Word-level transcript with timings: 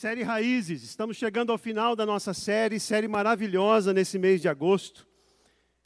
Série 0.00 0.22
Raízes, 0.22 0.82
estamos 0.82 1.18
chegando 1.18 1.52
ao 1.52 1.58
final 1.58 1.94
da 1.94 2.06
nossa 2.06 2.32
série, 2.32 2.80
série 2.80 3.06
maravilhosa 3.06 3.92
nesse 3.92 4.18
mês 4.18 4.40
de 4.40 4.48
agosto, 4.48 5.06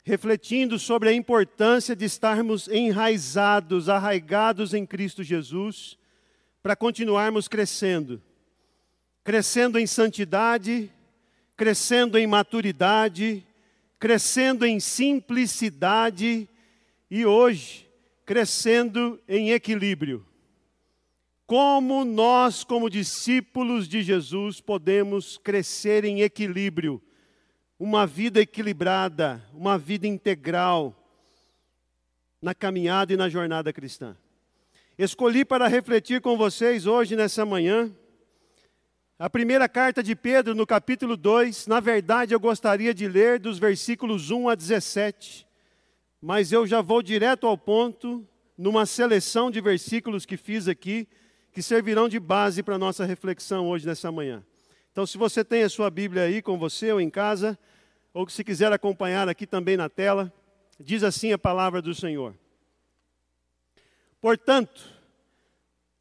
refletindo 0.05 0.79
sobre 0.79 1.09
a 1.09 1.13
importância 1.13 1.93
de 1.93 2.05
estarmos 2.05 2.69
enraizados, 2.69 3.89
arraigados 3.89 4.73
em 4.73 4.85
Cristo 4.85 5.21
Jesus, 5.21 5.97
para 6.63 6.77
continuarmos 6.77 7.49
crescendo. 7.49 8.23
Crescendo 9.21 9.77
em 9.77 9.85
santidade, 9.85 10.89
crescendo 11.57 12.17
em 12.17 12.25
maturidade, 12.25 13.45
crescendo 13.99 14.65
em 14.65 14.79
simplicidade 14.79 16.47
e 17.11 17.25
hoje 17.25 17.85
crescendo 18.25 19.19
em 19.27 19.51
equilíbrio. 19.51 20.25
Como 21.47 22.03
nós, 22.03 22.63
como 22.63 22.89
discípulos 22.89 23.87
de 23.87 24.01
Jesus, 24.01 24.59
podemos 24.59 25.37
crescer 25.37 26.03
em 26.03 26.21
equilíbrio, 26.21 26.99
uma 27.77 28.07
vida 28.07 28.41
equilibrada, 28.41 29.45
uma 29.53 29.77
vida 29.77 30.07
integral 30.07 30.95
na 32.41 32.55
caminhada 32.55 33.13
e 33.13 33.17
na 33.17 33.29
jornada 33.29 33.71
cristã. 33.71 34.17
Escolhi 34.97 35.45
para 35.45 35.67
refletir 35.67 36.19
com 36.19 36.35
vocês 36.35 36.87
hoje, 36.87 37.15
nessa 37.15 37.45
manhã, 37.45 37.95
a 39.19 39.29
primeira 39.29 39.69
carta 39.69 40.01
de 40.01 40.15
Pedro, 40.15 40.55
no 40.55 40.65
capítulo 40.65 41.15
2. 41.15 41.67
Na 41.67 41.79
verdade, 41.79 42.33
eu 42.33 42.39
gostaria 42.39 42.91
de 42.91 43.07
ler 43.07 43.39
dos 43.39 43.59
versículos 43.59 44.31
1 44.31 44.49
a 44.49 44.55
17, 44.55 45.45
mas 46.19 46.51
eu 46.51 46.65
já 46.65 46.81
vou 46.81 47.03
direto 47.03 47.45
ao 47.45 47.55
ponto, 47.55 48.27
numa 48.57 48.87
seleção 48.87 49.51
de 49.51 49.61
versículos 49.61 50.25
que 50.25 50.37
fiz 50.37 50.67
aqui 50.67 51.07
que 51.55 51.63
servirão 51.63 52.09
de 52.09 52.19
base 52.19 52.61
para 52.61 52.75
a 52.75 52.77
nossa 52.77 53.05
reflexão 53.05 53.69
hoje, 53.69 53.87
nessa 53.87 54.11
manhã. 54.11 54.43
Então, 54.91 55.07
se 55.07 55.17
você 55.17 55.41
tem 55.41 55.63
a 55.63 55.69
sua 55.69 55.89
Bíblia 55.89 56.23
aí 56.23 56.41
com 56.41 56.57
você 56.57 56.91
ou 56.91 56.99
em 56.99 57.09
casa, 57.09 57.57
ou 58.13 58.27
se 58.27 58.43
quiser 58.43 58.73
acompanhar 58.73 59.29
aqui 59.29 59.47
também 59.47 59.77
na 59.77 59.87
tela, 59.87 60.33
diz 60.77 61.01
assim 61.01 61.31
a 61.31 61.37
palavra 61.37 61.81
do 61.81 61.95
Senhor. 61.95 62.35
Portanto, 64.19 64.83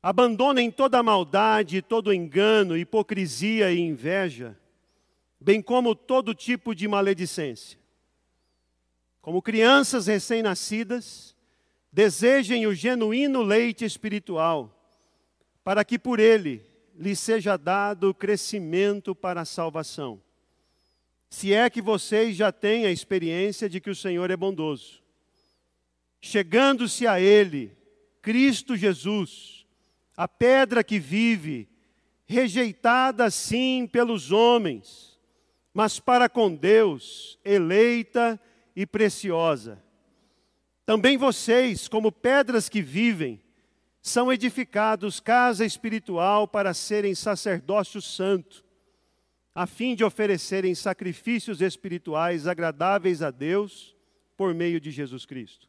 abandonem 0.03 0.73
toda 0.73 1.01
maldade, 1.05 1.81
todo 1.83 2.12
engano, 2.12 2.77
hipocrisia 2.77 3.71
e 3.71 3.78
inveja, 3.78 4.59
bem 5.41 5.62
como 5.62 5.95
todo 5.95 6.34
tipo 6.34 6.75
de 6.75 6.89
maledicência. 6.89 7.78
Como 9.23 9.41
crianças 9.41 10.09
recém-nascidas, 10.09 11.33
desejem 11.93 12.67
o 12.67 12.75
genuíno 12.75 13.41
leite 13.41 13.84
espiritual 13.84 14.73
para 15.65 15.84
que 15.84 15.98
por 15.98 16.20
ele 16.20 16.62
lhe 16.95 17.17
seja 17.17 17.57
dado 17.57 18.15
crescimento 18.15 19.15
para 19.15 19.41
a 19.41 19.45
salvação. 19.47 20.23
Se 21.31 21.53
é 21.53 21.69
que 21.69 21.83
vocês 21.83 22.37
já 22.37 22.53
têm 22.53 22.87
a 22.87 22.93
experiência 22.93 23.69
de 23.69 23.81
que 23.81 23.91
o 23.91 23.95
Senhor 23.95 24.31
é 24.31 24.37
bondoso. 24.37 25.03
Chegando-se 26.21 27.06
a 27.06 27.19
ele, 27.19 27.77
Cristo 28.23 28.77
Jesus, 28.77 29.67
a 30.17 30.29
pedra 30.29 30.84
que 30.84 30.98
vive, 30.98 31.69
rejeitada 32.27 33.31
sim 33.31 33.89
pelos 33.91 34.31
homens, 34.31 35.19
mas 35.73 35.99
para 35.99 36.28
com 36.28 36.55
Deus, 36.55 37.39
eleita 37.45 38.41
e 38.77 38.87
preciosa. 38.87 39.83
Também 40.87 41.17
vocês, 41.17 41.89
como 41.89 42.12
pedras 42.12 42.69
que 42.69 42.81
vivem, 42.81 43.44
são 44.06 44.30
edificados 44.30 45.19
casa 45.19 45.64
espiritual 45.64 46.47
para 46.47 46.74
serem 46.74 47.14
sacerdócio 47.14 48.02
santo, 48.02 48.62
a 49.55 49.66
fim 49.66 49.94
de 49.94 50.05
oferecerem 50.05 50.74
sacrifícios 50.74 51.62
espirituais 51.62 52.47
agradáveis 52.47 53.22
a 53.22 53.30
Deus 53.30 53.97
por 54.36 54.53
meio 54.53 54.78
de 54.78 54.91
Jesus 54.91 55.25
Cristo. 55.25 55.66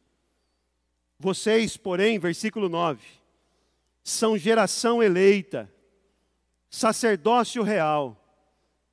Vocês, 1.18 1.78
porém, 1.78 2.18
versículo 2.18 2.68
9, 2.68 3.02
são 4.04 4.36
geração 4.36 5.02
eleita, 5.02 5.72
sacerdócio 6.68 7.62
real, 7.62 8.22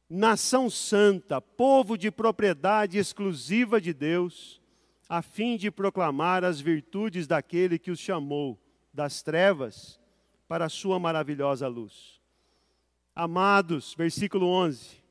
nação 0.09 0.69
santa, 0.69 1.41
povo 1.41 1.97
de 1.97 2.09
propriedade 2.09 2.97
exclusiva 2.97 3.81
de 3.81 3.93
Deus, 3.93 4.61
a 5.09 5.21
fim 5.21 5.57
de 5.57 5.69
proclamar 5.69 6.45
as 6.45 6.61
virtudes 6.61 7.27
daquele 7.27 7.77
que 7.77 7.91
os 7.91 7.99
chamou 7.99 8.62
das 8.93 9.23
trevas 9.23 9.99
para 10.47 10.65
a 10.65 10.69
sua 10.69 10.99
maravilhosa 10.99 11.67
luz. 11.67 12.21
Amados, 13.15 13.95
versículo 13.95 14.47
11: 14.47 15.03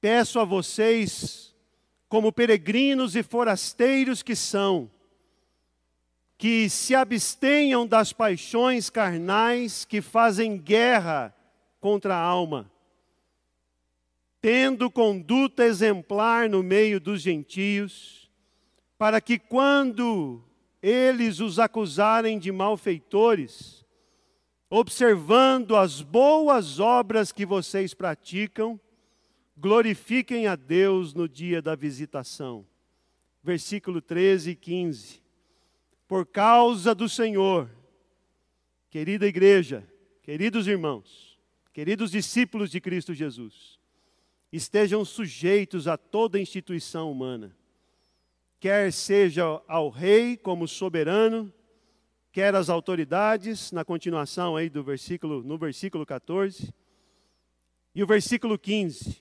Peço 0.00 0.38
a 0.38 0.44
vocês, 0.44 1.54
como 2.08 2.32
peregrinos 2.32 3.16
e 3.16 3.22
forasteiros 3.22 4.22
que 4.22 4.36
são, 4.36 4.90
que 6.38 6.68
se 6.68 6.94
abstenham 6.94 7.86
das 7.86 8.12
paixões 8.12 8.88
carnais 8.88 9.84
que 9.84 10.00
fazem 10.00 10.56
guerra 10.58 11.34
contra 11.80 12.14
a 12.14 12.20
alma, 12.20 12.70
tendo 14.40 14.90
conduta 14.90 15.64
exemplar 15.64 16.48
no 16.48 16.62
meio 16.62 17.00
dos 17.00 17.22
gentios, 17.22 18.30
para 18.98 19.20
que 19.20 19.38
quando 19.38 20.44
eles 20.82 21.38
os 21.38 21.60
acusarem 21.60 22.38
de 22.38 22.50
malfeitores, 22.50 23.86
observando 24.68 25.76
as 25.76 26.02
boas 26.02 26.80
obras 26.80 27.30
que 27.30 27.46
vocês 27.46 27.94
praticam, 27.94 28.80
glorifiquem 29.56 30.48
a 30.48 30.56
Deus 30.56 31.14
no 31.14 31.28
dia 31.28 31.62
da 31.62 31.76
visitação. 31.76 32.66
Versículo 33.44 34.00
13 34.00 34.50
e 34.50 34.56
15. 34.56 35.22
Por 36.08 36.26
causa 36.26 36.94
do 36.94 37.08
Senhor, 37.08 37.70
querida 38.90 39.26
igreja, 39.26 39.86
queridos 40.22 40.66
irmãos, 40.66 41.38
queridos 41.72 42.10
discípulos 42.10 42.70
de 42.70 42.80
Cristo 42.80 43.14
Jesus, 43.14 43.78
estejam 44.52 45.04
sujeitos 45.04 45.86
a 45.86 45.96
toda 45.96 46.40
instituição 46.40 47.10
humana 47.10 47.56
quer 48.62 48.92
seja 48.92 49.60
ao 49.66 49.88
rei 49.88 50.36
como 50.36 50.68
soberano, 50.68 51.52
quer 52.30 52.54
às 52.54 52.68
autoridades, 52.68 53.72
na 53.72 53.84
continuação 53.84 54.54
aí 54.54 54.70
do 54.70 54.84
versículo, 54.84 55.42
no 55.42 55.58
versículo 55.58 56.06
14, 56.06 56.72
e 57.92 58.04
o 58.04 58.06
versículo 58.06 58.56
15, 58.56 59.20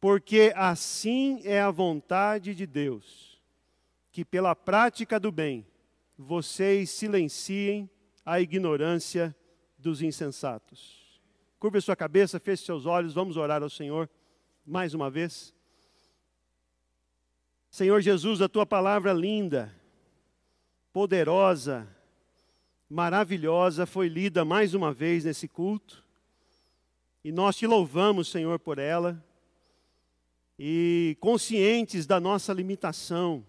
porque 0.00 0.54
assim 0.56 1.42
é 1.44 1.60
a 1.60 1.70
vontade 1.70 2.54
de 2.54 2.66
Deus, 2.66 3.38
que 4.10 4.24
pela 4.24 4.56
prática 4.56 5.20
do 5.20 5.30
bem 5.30 5.66
vocês 6.16 6.88
silenciem 6.88 7.90
a 8.24 8.40
ignorância 8.40 9.36
dos 9.76 10.00
insensatos. 10.00 11.20
Curva 11.58 11.78
sua 11.82 11.94
cabeça, 11.94 12.40
feche 12.40 12.64
seus 12.64 12.86
olhos, 12.86 13.12
vamos 13.12 13.36
orar 13.36 13.62
ao 13.62 13.68
Senhor 13.68 14.08
mais 14.64 14.94
uma 14.94 15.10
vez. 15.10 15.54
Senhor 17.70 18.00
Jesus, 18.00 18.42
a 18.42 18.48
tua 18.48 18.66
palavra 18.66 19.12
linda, 19.12 19.72
poderosa, 20.92 21.86
maravilhosa 22.88 23.86
foi 23.86 24.08
lida 24.08 24.44
mais 24.44 24.74
uma 24.74 24.92
vez 24.92 25.24
nesse 25.24 25.46
culto. 25.46 26.04
E 27.22 27.30
nós 27.30 27.54
te 27.54 27.68
louvamos, 27.68 28.28
Senhor, 28.28 28.58
por 28.58 28.80
ela. 28.80 29.24
E 30.58 31.16
conscientes 31.20 32.06
da 32.06 32.18
nossa 32.18 32.52
limitação 32.52 33.46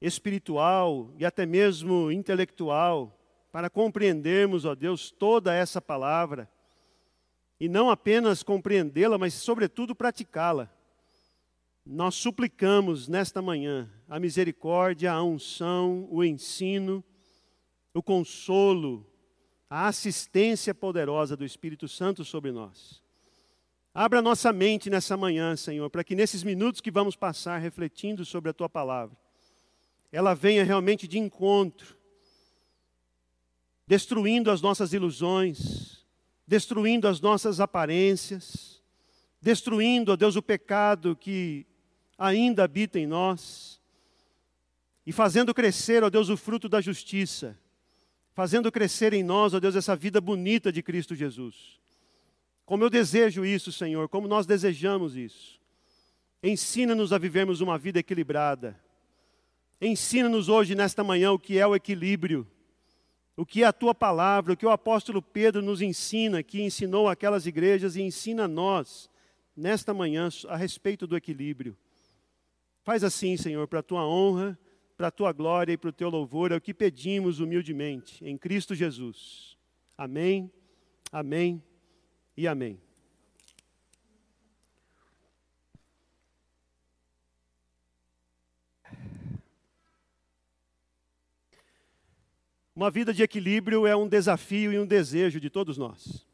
espiritual 0.00 1.12
e 1.18 1.24
até 1.24 1.44
mesmo 1.44 2.12
intelectual, 2.12 3.18
para 3.50 3.68
compreendermos, 3.68 4.64
ó 4.64 4.76
Deus, 4.76 5.10
toda 5.10 5.52
essa 5.52 5.80
palavra. 5.80 6.48
E 7.58 7.68
não 7.68 7.90
apenas 7.90 8.44
compreendê-la, 8.44 9.18
mas, 9.18 9.34
sobretudo, 9.34 9.96
praticá-la. 9.96 10.70
Nós 11.84 12.14
suplicamos 12.14 13.08
nesta 13.08 13.42
manhã 13.42 13.90
a 14.08 14.20
misericórdia, 14.20 15.12
a 15.12 15.22
unção, 15.22 16.06
o 16.10 16.22
ensino, 16.22 17.04
o 17.92 18.02
consolo, 18.02 19.04
a 19.68 19.88
assistência 19.88 20.72
poderosa 20.72 21.36
do 21.36 21.44
Espírito 21.44 21.88
Santo 21.88 22.24
sobre 22.24 22.52
nós. 22.52 23.02
Abra 23.92 24.22
nossa 24.22 24.52
mente 24.52 24.88
nessa 24.88 25.16
manhã, 25.16 25.56
Senhor, 25.56 25.90
para 25.90 26.04
que 26.04 26.14
nesses 26.14 26.44
minutos 26.44 26.80
que 26.80 26.90
vamos 26.90 27.16
passar 27.16 27.58
refletindo 27.58 28.24
sobre 28.24 28.50
a 28.50 28.54
tua 28.54 28.68
palavra, 28.68 29.16
ela 30.12 30.34
venha 30.34 30.64
realmente 30.64 31.08
de 31.08 31.18
encontro, 31.18 31.96
destruindo 33.86 34.50
as 34.50 34.62
nossas 34.62 34.92
ilusões, 34.92 36.06
destruindo 36.46 37.08
as 37.08 37.20
nossas 37.20 37.60
aparências, 37.60 38.82
destruindo, 39.40 40.12
ó 40.12 40.16
Deus, 40.16 40.36
o 40.36 40.42
pecado 40.42 41.16
que 41.16 41.66
ainda 42.22 42.64
habita 42.64 42.98
em 42.98 43.06
nós, 43.06 43.80
e 45.04 45.10
fazendo 45.10 45.52
crescer, 45.52 46.04
ó 46.04 46.08
Deus, 46.08 46.28
o 46.28 46.36
fruto 46.36 46.68
da 46.68 46.80
justiça, 46.80 47.58
fazendo 48.32 48.70
crescer 48.70 49.12
em 49.12 49.24
nós, 49.24 49.52
ó 49.52 49.60
Deus, 49.60 49.74
essa 49.74 49.96
vida 49.96 50.20
bonita 50.20 50.70
de 50.70 50.82
Cristo 50.82 51.14
Jesus. 51.14 51.80
Como 52.64 52.84
eu 52.84 52.88
desejo 52.88 53.44
isso, 53.44 53.72
Senhor, 53.72 54.08
como 54.08 54.28
nós 54.28 54.46
desejamos 54.46 55.16
isso. 55.16 55.60
Ensina-nos 56.42 57.12
a 57.12 57.18
vivermos 57.18 57.60
uma 57.60 57.76
vida 57.76 57.98
equilibrada. 57.98 58.78
Ensina-nos 59.80 60.48
hoje, 60.48 60.76
nesta 60.76 61.02
manhã, 61.02 61.32
o 61.32 61.38
que 61.38 61.58
é 61.58 61.66
o 61.66 61.74
equilíbrio. 61.74 62.46
O 63.36 63.44
que 63.44 63.64
é 63.64 63.66
a 63.66 63.72
tua 63.72 63.94
palavra, 63.94 64.52
o 64.52 64.56
que 64.56 64.66
o 64.66 64.70
apóstolo 64.70 65.20
Pedro 65.20 65.60
nos 65.60 65.82
ensina, 65.82 66.42
que 66.42 66.62
ensinou 66.62 67.08
aquelas 67.08 67.46
igrejas 67.46 67.96
e 67.96 68.02
ensina 68.02 68.44
a 68.44 68.48
nós, 68.48 69.10
nesta 69.56 69.92
manhã, 69.92 70.28
a 70.48 70.56
respeito 70.56 71.06
do 71.06 71.16
equilíbrio. 71.16 71.76
Faz 72.82 73.04
assim, 73.04 73.36
Senhor, 73.36 73.68
para 73.68 73.80
a 73.80 73.82
tua 73.82 74.06
honra, 74.06 74.58
para 74.96 75.08
a 75.08 75.10
tua 75.10 75.32
glória 75.32 75.72
e 75.72 75.76
para 75.76 75.90
o 75.90 75.92
teu 75.92 76.08
louvor, 76.08 76.52
é 76.52 76.56
o 76.56 76.60
que 76.60 76.74
pedimos 76.74 77.40
humildemente, 77.40 78.24
em 78.24 78.36
Cristo 78.36 78.74
Jesus. 78.74 79.56
Amém, 79.96 80.50
amém 81.12 81.62
e 82.36 82.46
amém. 82.46 82.80
Uma 92.74 92.90
vida 92.90 93.12
de 93.12 93.22
equilíbrio 93.22 93.86
é 93.86 93.94
um 93.94 94.08
desafio 94.08 94.72
e 94.72 94.78
um 94.78 94.86
desejo 94.86 95.38
de 95.38 95.50
todos 95.50 95.76
nós. 95.76 96.26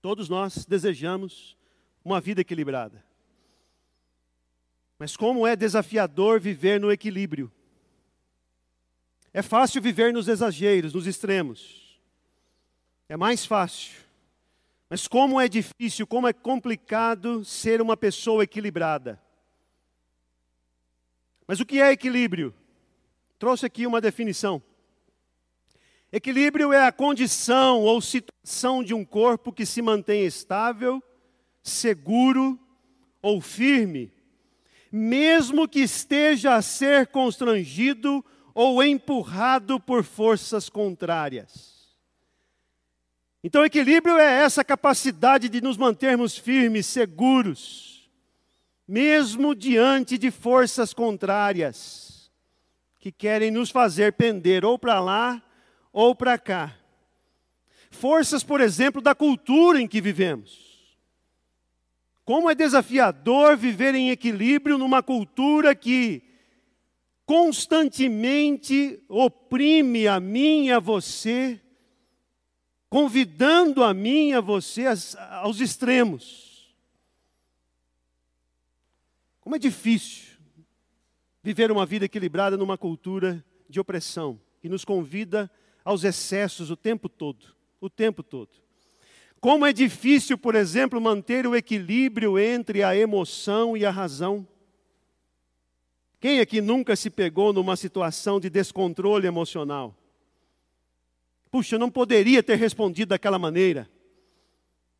Todos 0.00 0.28
nós 0.28 0.64
desejamos 0.64 1.56
uma 2.04 2.20
vida 2.20 2.40
equilibrada. 2.40 3.07
Mas 4.98 5.16
como 5.16 5.46
é 5.46 5.54
desafiador 5.54 6.40
viver 6.40 6.80
no 6.80 6.90
equilíbrio. 6.90 7.52
É 9.32 9.42
fácil 9.42 9.80
viver 9.80 10.12
nos 10.12 10.26
exageros, 10.26 10.92
nos 10.92 11.06
extremos. 11.06 12.00
É 13.08 13.16
mais 13.16 13.46
fácil. 13.46 13.92
Mas 14.90 15.06
como 15.06 15.40
é 15.40 15.48
difícil, 15.48 16.06
como 16.06 16.26
é 16.26 16.32
complicado 16.32 17.44
ser 17.44 17.80
uma 17.80 17.96
pessoa 17.96 18.42
equilibrada. 18.42 19.22
Mas 21.46 21.60
o 21.60 21.66
que 21.66 21.80
é 21.80 21.92
equilíbrio? 21.92 22.54
Trouxe 23.38 23.66
aqui 23.66 23.86
uma 23.86 24.00
definição. 24.00 24.62
Equilíbrio 26.10 26.72
é 26.72 26.86
a 26.86 26.92
condição 26.92 27.82
ou 27.82 28.00
situação 28.00 28.82
de 28.82 28.94
um 28.94 29.04
corpo 29.04 29.52
que 29.52 29.66
se 29.66 29.80
mantém 29.82 30.24
estável, 30.24 31.02
seguro 31.62 32.58
ou 33.20 33.40
firme, 33.40 34.10
mesmo 34.90 35.68
que 35.68 35.80
esteja 35.80 36.54
a 36.54 36.62
ser 36.62 37.08
constrangido 37.08 38.24
ou 38.54 38.82
empurrado 38.82 39.78
por 39.78 40.02
forças 40.02 40.68
contrárias. 40.68 41.96
Então, 43.42 43.64
equilíbrio 43.64 44.18
é 44.18 44.42
essa 44.42 44.64
capacidade 44.64 45.48
de 45.48 45.60
nos 45.60 45.76
mantermos 45.76 46.36
firmes, 46.36 46.86
seguros, 46.86 48.10
mesmo 48.86 49.54
diante 49.54 50.18
de 50.18 50.30
forças 50.30 50.92
contrárias, 50.92 52.32
que 52.98 53.12
querem 53.12 53.50
nos 53.50 53.70
fazer 53.70 54.14
pender 54.14 54.64
ou 54.64 54.78
para 54.78 54.98
lá 54.98 55.42
ou 55.92 56.14
para 56.14 56.36
cá. 56.36 56.74
Forças, 57.90 58.42
por 58.42 58.60
exemplo, 58.60 59.00
da 59.00 59.14
cultura 59.14 59.80
em 59.80 59.86
que 59.86 60.00
vivemos. 60.00 60.67
Como 62.28 62.50
é 62.50 62.54
desafiador 62.54 63.56
viver 63.56 63.94
em 63.94 64.10
equilíbrio 64.10 64.76
numa 64.76 65.02
cultura 65.02 65.74
que 65.74 66.22
constantemente 67.24 69.02
oprime 69.08 70.06
a 70.06 70.20
mim 70.20 70.66
e 70.66 70.70
a 70.70 70.78
você, 70.78 71.58
convidando 72.90 73.82
a 73.82 73.94
mim 73.94 74.28
e 74.28 74.34
a 74.34 74.42
você 74.42 74.84
aos 75.40 75.58
extremos. 75.58 76.76
Como 79.40 79.56
é 79.56 79.58
difícil 79.58 80.36
viver 81.42 81.72
uma 81.72 81.86
vida 81.86 82.04
equilibrada 82.04 82.58
numa 82.58 82.76
cultura 82.76 83.42
de 83.70 83.80
opressão, 83.80 84.38
que 84.60 84.68
nos 84.68 84.84
convida 84.84 85.50
aos 85.82 86.04
excessos 86.04 86.70
o 86.70 86.76
tempo 86.76 87.08
todo, 87.08 87.56
o 87.80 87.88
tempo 87.88 88.22
todo. 88.22 88.67
Como 89.40 89.64
é 89.64 89.72
difícil, 89.72 90.36
por 90.36 90.54
exemplo, 90.54 91.00
manter 91.00 91.46
o 91.46 91.54
equilíbrio 91.54 92.38
entre 92.38 92.82
a 92.82 92.96
emoção 92.96 93.76
e 93.76 93.84
a 93.84 93.90
razão. 93.90 94.46
Quem 96.20 96.40
aqui 96.40 96.60
nunca 96.60 96.96
se 96.96 97.08
pegou 97.08 97.52
numa 97.52 97.76
situação 97.76 98.40
de 98.40 98.50
descontrole 98.50 99.26
emocional? 99.26 99.96
Puxa, 101.50 101.76
eu 101.76 101.78
não 101.78 101.90
poderia 101.90 102.42
ter 102.42 102.56
respondido 102.56 103.10
daquela 103.10 103.38
maneira. 103.38 103.88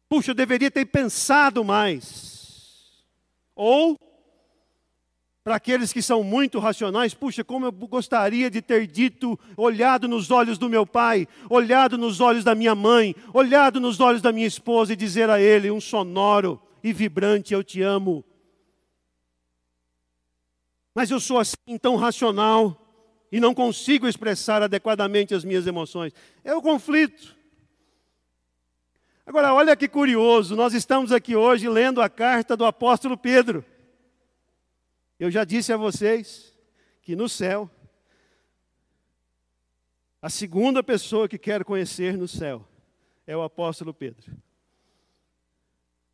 Puxa, 0.08 0.30
eu 0.30 0.34
deveria 0.34 0.70
ter 0.70 0.86
pensado 0.86 1.64
mais. 1.64 3.04
Ou 3.54 3.98
para 5.48 5.56
aqueles 5.56 5.94
que 5.94 6.02
são 6.02 6.22
muito 6.22 6.58
racionais, 6.58 7.14
puxa, 7.14 7.42
como 7.42 7.64
eu 7.64 7.72
gostaria 7.72 8.50
de 8.50 8.60
ter 8.60 8.86
dito, 8.86 9.40
olhado 9.56 10.06
nos 10.06 10.30
olhos 10.30 10.58
do 10.58 10.68
meu 10.68 10.84
pai, 10.84 11.26
olhado 11.48 11.96
nos 11.96 12.20
olhos 12.20 12.44
da 12.44 12.54
minha 12.54 12.74
mãe, 12.74 13.16
olhado 13.32 13.80
nos 13.80 13.98
olhos 13.98 14.20
da 14.20 14.30
minha 14.30 14.46
esposa 14.46 14.92
e 14.92 14.96
dizer 14.96 15.30
a 15.30 15.40
ele, 15.40 15.70
um 15.70 15.80
sonoro 15.80 16.60
e 16.84 16.92
vibrante: 16.92 17.54
Eu 17.54 17.64
te 17.64 17.80
amo. 17.80 18.22
Mas 20.94 21.10
eu 21.10 21.18
sou 21.18 21.38
assim 21.38 21.78
tão 21.80 21.96
racional 21.96 22.76
e 23.32 23.40
não 23.40 23.54
consigo 23.54 24.06
expressar 24.06 24.62
adequadamente 24.62 25.34
as 25.34 25.44
minhas 25.44 25.66
emoções. 25.66 26.12
É 26.44 26.54
o 26.54 26.60
conflito. 26.60 27.34
Agora, 29.24 29.54
olha 29.54 29.74
que 29.74 29.88
curioso, 29.88 30.54
nós 30.54 30.74
estamos 30.74 31.10
aqui 31.10 31.34
hoje 31.34 31.70
lendo 31.70 32.02
a 32.02 32.10
carta 32.10 32.54
do 32.54 32.66
apóstolo 32.66 33.16
Pedro. 33.16 33.64
Eu 35.18 35.30
já 35.32 35.42
disse 35.42 35.72
a 35.72 35.76
vocês 35.76 36.56
que 37.02 37.16
no 37.16 37.28
céu, 37.28 37.68
a 40.22 40.30
segunda 40.30 40.80
pessoa 40.82 41.28
que 41.28 41.36
quero 41.36 41.64
conhecer 41.64 42.16
no 42.16 42.28
céu 42.28 42.64
é 43.26 43.36
o 43.36 43.42
apóstolo 43.42 43.92
Pedro. 43.92 44.32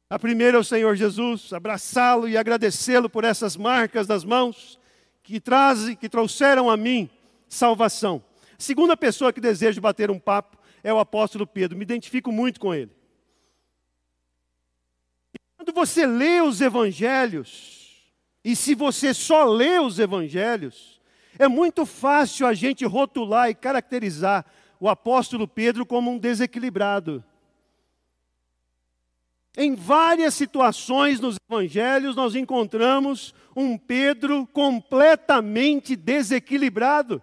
A 0.08 0.18
primeira 0.18 0.56
é 0.56 0.60
o 0.60 0.64
Senhor 0.64 0.96
Jesus, 0.96 1.52
abraçá-lo 1.52 2.28
e 2.28 2.36
agradecê-lo 2.36 3.10
por 3.10 3.24
essas 3.24 3.56
marcas 3.56 4.06
das 4.06 4.24
mãos 4.24 4.78
que 5.22 5.38
trazem, 5.38 5.96
que 5.96 6.08
trouxeram 6.08 6.70
a 6.70 6.76
mim 6.76 7.10
salvação. 7.46 8.24
A 8.58 8.62
segunda 8.62 8.96
pessoa 8.96 9.32
que 9.32 9.40
desejo 9.40 9.80
bater 9.82 10.10
um 10.10 10.18
papo 10.18 10.56
é 10.82 10.92
o 10.92 10.98
apóstolo 10.98 11.46
Pedro. 11.46 11.76
Me 11.76 11.82
identifico 11.82 12.32
muito 12.32 12.58
com 12.58 12.74
ele. 12.74 12.90
Quando 15.56 15.74
você 15.74 16.06
lê 16.06 16.40
os 16.40 16.60
evangelhos, 16.60 17.83
e 18.44 18.54
se 18.54 18.74
você 18.74 19.14
só 19.14 19.44
lê 19.44 19.78
os 19.78 19.98
evangelhos, 19.98 21.00
é 21.38 21.48
muito 21.48 21.86
fácil 21.86 22.46
a 22.46 22.52
gente 22.52 22.84
rotular 22.84 23.48
e 23.48 23.54
caracterizar 23.54 24.44
o 24.78 24.88
apóstolo 24.88 25.48
Pedro 25.48 25.86
como 25.86 26.10
um 26.10 26.18
desequilibrado. 26.18 27.24
Em 29.56 29.74
várias 29.74 30.34
situações 30.34 31.20
nos 31.20 31.36
evangelhos, 31.48 32.14
nós 32.14 32.34
encontramos 32.34 33.34
um 33.56 33.78
Pedro 33.78 34.46
completamente 34.48 35.96
desequilibrado. 35.96 37.22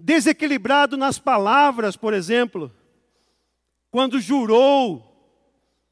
Desequilibrado 0.00 0.96
nas 0.96 1.18
palavras, 1.18 1.94
por 1.94 2.14
exemplo, 2.14 2.72
quando 3.90 4.18
jurou 4.18 5.07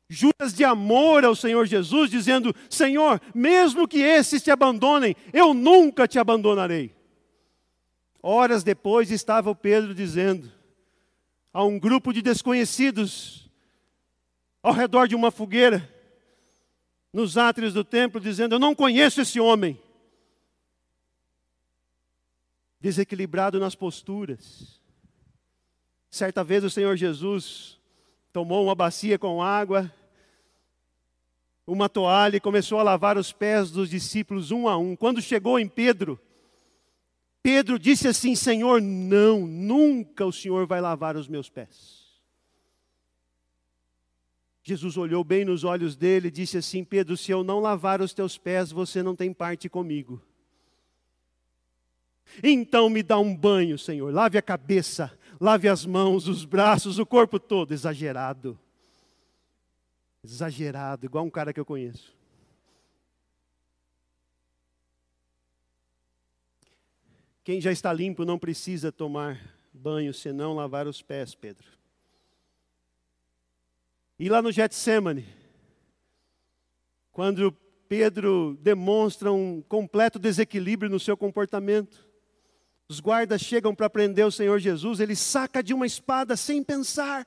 juras 0.08 0.54
de 0.54 0.64
amor 0.64 1.24
ao 1.24 1.34
Senhor 1.34 1.66
Jesus, 1.66 2.10
dizendo: 2.10 2.54
Senhor, 2.70 3.20
mesmo 3.34 3.88
que 3.88 3.98
esses 3.98 4.42
te 4.42 4.50
abandonem, 4.50 5.14
eu 5.32 5.52
nunca 5.52 6.06
te 6.06 6.18
abandonarei. 6.18 6.94
Horas 8.22 8.62
depois 8.62 9.10
estava 9.10 9.50
o 9.50 9.54
Pedro 9.54 9.94
dizendo 9.94 10.50
a 11.52 11.64
um 11.64 11.78
grupo 11.78 12.12
de 12.12 12.20
desconhecidos 12.20 13.50
ao 14.62 14.72
redor 14.72 15.06
de 15.06 15.14
uma 15.14 15.30
fogueira, 15.30 15.88
nos 17.12 17.38
átrios 17.38 17.72
do 17.72 17.84
templo, 17.84 18.20
dizendo: 18.20 18.54
Eu 18.54 18.58
não 18.58 18.74
conheço 18.74 19.20
esse 19.20 19.40
homem. 19.40 19.80
Desequilibrado 22.80 23.58
nas 23.58 23.74
posturas. 23.74 24.80
Certa 26.10 26.44
vez 26.44 26.62
o 26.62 26.70
Senhor 26.70 26.96
Jesus 26.96 27.76
tomou 28.36 28.64
uma 28.64 28.74
bacia 28.74 29.18
com 29.18 29.42
água, 29.42 29.90
uma 31.66 31.88
toalha 31.88 32.36
e 32.36 32.40
começou 32.40 32.78
a 32.78 32.82
lavar 32.82 33.16
os 33.16 33.32
pés 33.32 33.70
dos 33.70 33.88
discípulos 33.88 34.50
um 34.50 34.68
a 34.68 34.76
um. 34.76 34.94
Quando 34.94 35.22
chegou 35.22 35.58
em 35.58 35.66
Pedro, 35.66 36.20
Pedro 37.42 37.78
disse 37.78 38.06
assim: 38.06 38.34
Senhor, 38.34 38.82
não, 38.82 39.46
nunca 39.46 40.26
o 40.26 40.32
Senhor 40.32 40.66
vai 40.66 40.82
lavar 40.82 41.16
os 41.16 41.26
meus 41.26 41.48
pés. 41.48 42.04
Jesus 44.62 44.98
olhou 44.98 45.24
bem 45.24 45.42
nos 45.42 45.64
olhos 45.64 45.96
dele 45.96 46.28
e 46.28 46.30
disse 46.30 46.58
assim: 46.58 46.84
Pedro, 46.84 47.16
se 47.16 47.32
eu 47.32 47.42
não 47.42 47.58
lavar 47.58 48.02
os 48.02 48.12
teus 48.12 48.36
pés, 48.36 48.70
você 48.70 49.02
não 49.02 49.16
tem 49.16 49.32
parte 49.32 49.66
comigo. 49.66 50.22
Então 52.42 52.90
me 52.90 53.02
dá 53.02 53.18
um 53.18 53.34
banho, 53.34 53.78
Senhor, 53.78 54.12
lave 54.12 54.36
a 54.36 54.42
cabeça, 54.42 55.10
lave 55.40 55.68
as 55.68 55.84
mãos, 55.84 56.28
os 56.28 56.44
braços, 56.44 56.98
o 56.98 57.06
corpo 57.06 57.38
todo, 57.38 57.72
exagerado. 57.72 58.58
Exagerado, 60.22 61.06
igual 61.06 61.24
um 61.24 61.30
cara 61.30 61.52
que 61.52 61.60
eu 61.60 61.64
conheço. 61.64 62.14
Quem 67.44 67.60
já 67.60 67.70
está 67.70 67.92
limpo 67.92 68.24
não 68.24 68.38
precisa 68.38 68.90
tomar 68.90 69.40
banho 69.72 70.12
senão 70.12 70.54
lavar 70.54 70.86
os 70.86 71.00
pés, 71.00 71.34
Pedro. 71.34 71.66
E 74.18 74.28
lá 74.28 74.40
no 74.40 74.50
Getsemane, 74.50 75.26
quando 77.12 77.52
Pedro 77.88 78.58
demonstra 78.60 79.30
um 79.30 79.62
completo 79.62 80.18
desequilíbrio 80.18 80.90
no 80.90 80.98
seu 80.98 81.16
comportamento, 81.16 82.05
os 82.88 83.00
guardas 83.00 83.40
chegam 83.40 83.74
para 83.74 83.90
prender 83.90 84.26
o 84.26 84.32
Senhor 84.32 84.58
Jesus, 84.58 85.00
ele 85.00 85.16
saca 85.16 85.62
de 85.62 85.74
uma 85.74 85.86
espada 85.86 86.36
sem 86.36 86.62
pensar. 86.62 87.26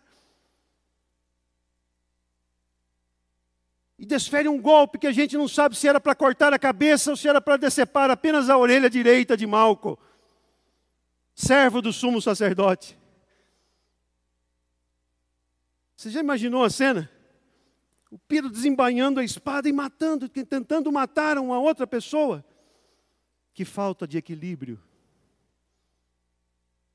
E 3.98 4.06
desfere 4.06 4.48
um 4.48 4.62
golpe 4.62 4.98
que 4.98 5.08
a 5.08 5.12
gente 5.12 5.36
não 5.38 5.48
sabe 5.48 5.76
se 5.76 5.88
era 5.88 6.00
para 6.00 6.16
cortar 6.16 6.54
a 6.54 6.60
cabeça 6.60 7.12
ou 7.12 7.18
se 7.18 7.28
era 7.28 7.42
para 7.42 7.58
decepar 7.58 8.10
apenas 8.10 8.50
a 8.50 8.58
orelha 8.58 8.90
direita 8.90 9.36
de 9.36 9.46
Malco 9.46 10.00
servo 11.40 11.82
do 11.82 11.94
sumo 11.94 12.22
sacerdote. 12.22 13.00
Você 15.96 16.10
já 16.10 16.20
imaginou 16.20 16.66
a 16.66 16.70
cena? 16.70 17.10
O 18.12 18.20
Pedro 18.20 18.50
desembainhando 18.50 19.22
a 19.22 19.24
espada 19.24 19.70
e 19.70 19.72
matando, 19.72 20.28
tentando 20.28 20.92
matar 20.92 21.38
uma 21.38 21.58
outra 21.58 21.88
pessoa. 21.88 22.44
Que 23.54 23.64
falta 23.64 24.06
de 24.06 24.18
equilíbrio. 24.18 24.82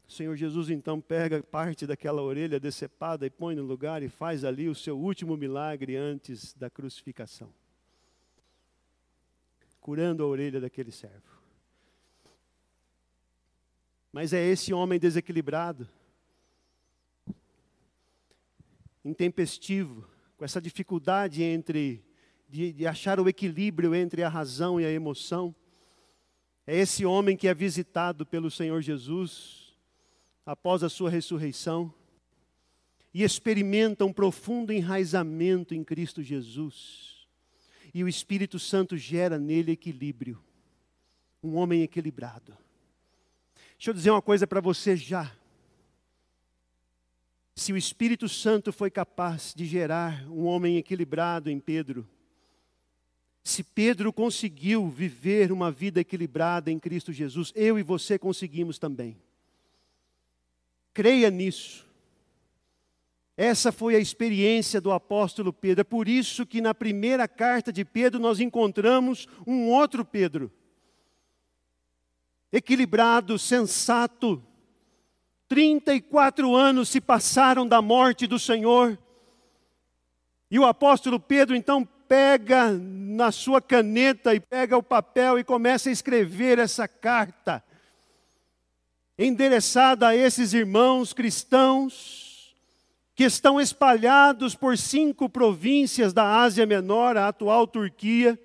O 0.07 0.13
Senhor 0.13 0.37
Jesus 0.37 0.71
então 0.71 1.01
pega 1.01 1.43
parte 1.43 1.87
daquela 1.87 2.23
orelha 2.23 2.61
decepada 2.61 3.27
e 3.27 3.31
põe 3.31 3.55
no 3.55 3.63
lugar 3.63 4.03
e 4.03 4.09
faz 4.09 4.45
ali 4.45 4.69
o 4.69 4.75
seu 4.75 4.99
último 4.99 5.37
milagre 5.37 5.97
antes 5.97 6.53
da 6.55 6.69
crucificação 6.69 7.53
curando 9.85 10.25
a 10.25 10.27
orelha 10.27 10.63
daquele 10.63 10.91
servo. 10.91 11.43
Mas 14.11 14.33
é 14.33 14.43
esse 14.43 14.73
homem 14.73 14.99
desequilibrado, 14.99 15.87
intempestivo, 19.05 20.09
com 20.39 20.45
essa 20.47 20.59
dificuldade 20.59 21.43
entre 21.43 22.03
de, 22.49 22.73
de, 22.73 22.87
achar 22.87 23.21
o 23.21 23.29
equilíbrio 23.29 23.95
entre 23.95 24.23
a 24.23 24.29
razão 24.31 24.81
e 24.81 24.87
a 24.87 24.91
emoção. 24.91 25.55
É 26.67 26.75
esse 26.75 27.05
homem 27.05 27.37
que 27.37 27.47
é 27.47 27.53
visitado 27.53 28.25
pelo 28.25 28.51
Senhor 28.51 28.81
Jesus 28.81 29.64
após 30.45 30.83
a 30.83 30.89
sua 30.89 31.11
ressurreição 31.11 31.93
e 33.13 33.23
experimenta 33.23 34.05
um 34.05 34.13
profundo 34.13 34.73
enraizamento 34.73 35.75
em 35.75 35.85
Cristo 35.85 36.23
Jesus. 36.23 37.27
E 37.95 38.03
o 38.03 38.09
Espírito 38.09 38.59
Santo 38.59 38.97
gera 38.97 39.39
nele 39.39 39.73
equilíbrio. 39.73 40.43
Um 41.43 41.55
homem 41.55 41.83
equilibrado. 41.83 42.57
Deixa 43.79 43.91
eu 43.91 43.95
dizer 43.95 44.11
uma 44.11 44.23
coisa 44.23 44.47
para 44.47 44.61
você 44.61 44.97
já. 44.97 45.33
Se 47.55 47.73
o 47.73 47.77
Espírito 47.77 48.29
Santo 48.29 48.73
foi 48.73 48.91
capaz 48.91 49.55
de 49.55 49.65
gerar 49.65 50.27
um 50.29 50.45
homem 50.45 50.77
equilibrado 50.77 51.49
em 51.49 51.61
Pedro, 51.61 52.09
se 53.45 53.63
Pedro 53.63 54.13
conseguiu 54.13 54.89
viver 54.89 55.53
uma 55.53 55.71
vida 55.71 56.01
equilibrada 56.01 56.71
em 56.71 56.81
Cristo 56.81 57.13
Jesus, 57.13 57.53
eu 57.55 57.79
e 57.79 57.83
você 57.83 58.19
conseguimos 58.19 58.79
também. 58.79 59.17
Creia 60.95 61.31
nisso. 61.31 61.85
Essa 63.37 63.73
foi 63.73 63.97
a 63.97 63.99
experiência 63.99 64.81
do 64.81 64.93
apóstolo 64.93 65.53
Pedro. 65.53 65.81
É 65.81 65.85
por 65.85 66.09
isso 66.09 66.47
que 66.47 66.61
na 66.61 66.73
primeira 66.73 67.27
carta 67.29 67.73
de 67.73 67.85
Pedro 67.85 68.21
nós 68.21 68.39
encontramos 68.41 69.27
um 69.47 69.69
outro 69.69 70.05
Pedro 70.05 70.51
equilibrado, 72.53 73.37
sensato. 73.37 74.41
34 75.49 76.55
anos 76.55 76.89
se 76.89 77.01
passaram 77.01 77.67
da 77.67 77.83
morte 77.83 78.29
do 78.29 78.39
Senhor. 78.39 78.97
E 80.49 80.59
o 80.59 80.65
apóstolo 80.65 81.19
Pedro 81.19 81.57
então 81.57 81.85
pega 82.09 82.71
na 82.71 83.33
sua 83.33 83.61
caneta 83.61 84.35
e 84.35 84.39
pega 84.39 84.77
o 84.77 84.83
papel 84.83 85.39
e 85.39 85.45
começa 85.45 85.89
a 85.89 85.93
escrever 85.93 86.59
essa 86.61 86.87
carta, 86.87 87.63
endereçada 89.19 90.09
a 90.09 90.17
esses 90.17 90.53
irmãos 90.53 91.13
cristãos 91.13 92.55
que 93.15 93.25
estão 93.25 93.61
espalhados 93.61 94.55
por 94.55 94.77
cinco 94.77 95.29
províncias 95.29 96.13
da 96.13 96.41
Ásia 96.41 96.67
Menor, 96.67 97.17
a 97.17 97.29
atual 97.29 97.67
Turquia, 97.67 98.39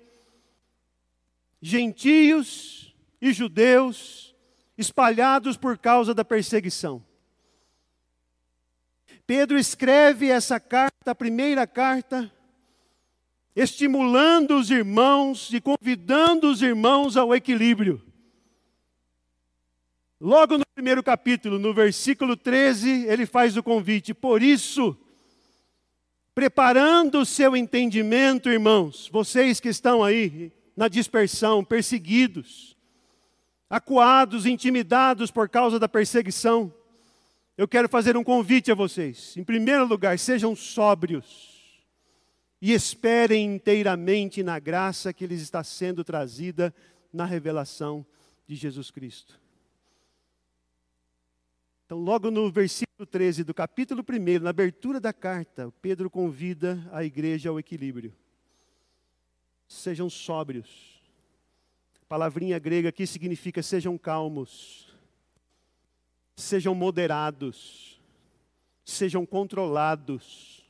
gentios, 1.60 2.80
e 3.20 3.32
judeus 3.32 4.34
espalhados 4.78 5.56
por 5.56 5.76
causa 5.76 6.14
da 6.14 6.24
perseguição. 6.24 7.04
Pedro 9.26 9.58
escreve 9.58 10.28
essa 10.28 10.58
carta, 10.58 11.10
a 11.10 11.14
primeira 11.14 11.66
carta, 11.66 12.32
estimulando 13.54 14.56
os 14.56 14.70
irmãos 14.70 15.52
e 15.52 15.60
convidando 15.60 16.50
os 16.50 16.62
irmãos 16.62 17.16
ao 17.16 17.34
equilíbrio. 17.34 18.02
Logo 20.20 20.58
no 20.58 20.64
primeiro 20.74 21.02
capítulo, 21.02 21.58
no 21.58 21.72
versículo 21.72 22.36
13, 22.36 23.06
ele 23.06 23.24
faz 23.24 23.56
o 23.56 23.62
convite: 23.62 24.12
Por 24.12 24.42
isso, 24.42 24.94
preparando 26.34 27.20
o 27.20 27.24
seu 27.24 27.56
entendimento, 27.56 28.50
irmãos, 28.50 29.08
vocês 29.10 29.60
que 29.60 29.70
estão 29.70 30.04
aí 30.04 30.52
na 30.76 30.88
dispersão, 30.88 31.64
perseguidos, 31.64 32.76
acuados, 33.70 34.44
intimidados 34.44 35.30
por 35.30 35.48
causa 35.48 35.78
da 35.78 35.88
perseguição, 35.88 36.70
eu 37.56 37.66
quero 37.66 37.88
fazer 37.88 38.14
um 38.14 38.24
convite 38.24 38.70
a 38.70 38.74
vocês. 38.74 39.34
Em 39.38 39.44
primeiro 39.44 39.86
lugar, 39.86 40.18
sejam 40.18 40.54
sóbrios 40.54 41.80
e 42.60 42.74
esperem 42.74 43.54
inteiramente 43.54 44.42
na 44.42 44.58
graça 44.58 45.14
que 45.14 45.26
lhes 45.26 45.40
está 45.40 45.64
sendo 45.64 46.04
trazida 46.04 46.74
na 47.10 47.24
revelação 47.24 48.04
de 48.46 48.54
Jesus 48.54 48.90
Cristo. 48.90 49.40
Então, 51.90 51.98
logo 51.98 52.30
no 52.30 52.48
versículo 52.52 53.04
13 53.04 53.42
do 53.42 53.52
capítulo 53.52 54.04
1, 54.08 54.40
na 54.40 54.50
abertura 54.50 55.00
da 55.00 55.12
carta, 55.12 55.74
Pedro 55.82 56.08
convida 56.08 56.88
a 56.92 57.02
igreja 57.02 57.50
ao 57.50 57.58
equilíbrio. 57.58 58.14
Sejam 59.66 60.08
sóbrios 60.08 61.00
palavrinha 62.08 62.60
grega 62.60 62.90
aqui 62.90 63.08
significa 63.08 63.60
sejam 63.60 63.98
calmos, 63.98 64.96
sejam 66.36 66.76
moderados, 66.76 68.00
sejam 68.84 69.26
controlados, 69.26 70.64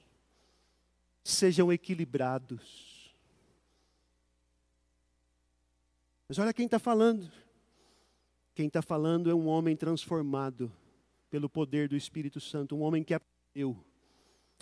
sejam 1.22 1.70
equilibrados. 1.70 3.14
Mas 6.30 6.38
olha 6.38 6.54
quem 6.54 6.64
está 6.64 6.78
falando. 6.78 7.30
Quem 8.54 8.68
está 8.68 8.80
falando 8.80 9.30
é 9.30 9.34
um 9.34 9.46
homem 9.46 9.76
transformado 9.76 10.72
pelo 11.30 11.48
poder 11.48 11.88
do 11.88 11.96
Espírito 11.96 12.40
Santo, 12.40 12.76
um 12.76 12.82
homem 12.82 13.04
que 13.04 13.14
aprendeu 13.14 13.76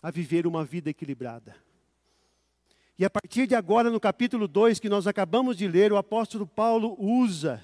a 0.03 0.11
viver 0.11 0.47
uma 0.47 0.65
vida 0.65 0.91
equilibrada. 0.91 1.57
E 2.99 3.05
a 3.05 3.11
partir 3.11 3.47
de 3.47 3.55
agora, 3.55 3.91
no 3.91 3.99
capítulo 3.99 4.47
2 4.47 4.79
que 4.79 4.89
nós 4.89 5.07
acabamos 5.07 5.57
de 5.57 5.67
ler, 5.67 5.93
o 5.93 5.97
apóstolo 5.97 6.47
Paulo 6.47 6.97
usa 6.99 7.63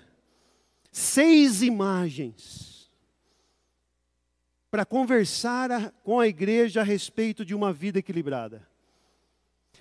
seis 0.90 1.60
imagens 1.60 2.90
para 4.70 4.84
conversar 4.84 5.92
com 6.02 6.18
a 6.18 6.26
igreja 6.26 6.80
a 6.80 6.84
respeito 6.84 7.44
de 7.44 7.54
uma 7.54 7.72
vida 7.72 7.98
equilibrada. 7.98 8.66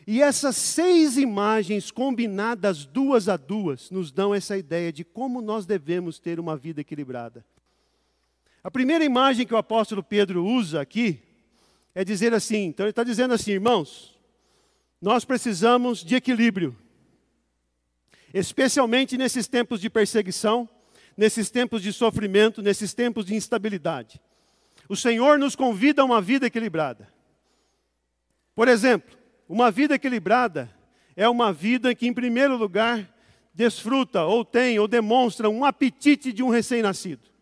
E 0.06 0.22
essas 0.22 0.58
seis 0.58 1.18
imagens 1.18 1.89
combinadas 1.89 2.86
duas 2.86 3.30
a 3.30 3.38
duas 3.38 3.89
nos 3.89 4.12
dão 4.12 4.36
essa 4.36 4.58
ideia 4.58 4.92
de 4.92 5.03
como 5.03 5.42
nós 5.42 5.65
devemos 5.65 6.20
ter 6.20 6.39
uma 6.39 6.58
vida 6.58 6.82
equilibrada. 6.82 7.46
A 8.63 8.72
primeira 8.72 9.03
imagem 9.03 9.46
que 9.46 9.53
o 9.53 9.58
apóstolo 9.58 10.01
Pedro 10.01 10.46
usa 10.46 10.79
aqui 10.79 11.20
é 11.93 12.05
dizer 12.05 12.34
assim: 12.34 12.63
então 12.65 12.86
ele 12.86 12.91
está 12.91 13.03
dizendo 13.03 13.34
assim, 13.34 13.51
irmãos, 13.51 14.17
nós 15.01 15.25
precisamos 15.25 16.01
de 16.01 16.15
equilíbrio, 16.15 16.74
especialmente 18.34 19.17
nesses 19.17 19.48
tempos 19.48 19.82
de 19.82 19.89
perseguição, 19.89 20.70
nesses 21.17 21.50
tempos 21.50 21.82
de 21.82 21.91
sofrimento, 21.91 22.62
nesses 22.62 22.93
tempos 22.93 23.25
de 23.25 23.36
instabilidade. 23.36 24.22
O 24.88 24.96
Senhor 24.96 25.38
nos 25.38 25.58
convida 25.58 26.01
a 26.01 26.05
uma 26.05 26.22
vida 26.22 26.48
equilibrada. 26.48 27.12
Por 28.55 28.70
exemplo, 28.70 29.17
uma 29.48 29.72
vida 29.72 29.96
equilibrada 29.96 30.74
é 31.17 31.27
uma 31.27 31.51
vida 31.51 31.93
que, 31.93 32.08
em 32.08 32.13
primeiro 32.13 32.55
lugar, 32.55 33.13
desfruta 33.53 34.24
ou 34.24 34.46
tem 34.46 34.79
ou 34.79 34.88
demonstra 34.88 35.50
um 35.50 35.65
apetite 35.65 36.32
de 36.32 36.41
um 36.41 36.50
recém-nascido. 36.50 37.33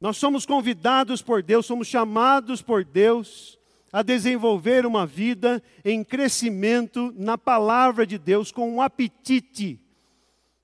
Nós 0.00 0.16
somos 0.16 0.46
convidados 0.46 1.20
por 1.20 1.42
Deus, 1.42 1.66
somos 1.66 1.86
chamados 1.86 2.62
por 2.62 2.84
Deus 2.84 3.58
a 3.92 4.02
desenvolver 4.02 4.86
uma 4.86 5.04
vida 5.04 5.62
em 5.84 6.02
crescimento 6.02 7.12
na 7.16 7.36
palavra 7.36 8.06
de 8.06 8.16
Deus, 8.16 8.50
com 8.50 8.70
um 8.70 8.80
apetite 8.80 9.78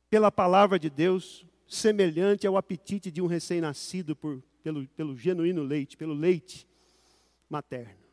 pela 0.09 0.31
palavra 0.31 0.79
de 0.79 0.89
Deus, 0.89 1.45
semelhante 1.67 2.47
ao 2.47 2.57
apetite 2.57 3.11
de 3.11 3.21
um 3.21 3.27
recém-nascido 3.27 4.17
pelo, 4.63 4.87
pelo 4.89 5.17
genuíno 5.17 5.63
leite, 5.63 5.97
pelo 5.97 6.15
leite 6.15 6.67
materno. 7.51 8.07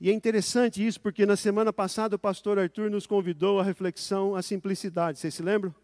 E 0.00 0.08
é 0.08 0.12
interessante 0.12 0.84
isso, 0.84 1.00
porque 1.00 1.26
na 1.26 1.36
semana 1.36 1.72
passada 1.72 2.16
o 2.16 2.18
pastor 2.18 2.58
Arthur 2.58 2.90
nos 2.90 3.06
convidou 3.06 3.60
à 3.60 3.62
reflexão, 3.62 4.34
à 4.34 4.42
simplicidade. 4.42 5.18
Vocês 5.18 5.34
se 5.34 5.42
lembram? 5.42 5.74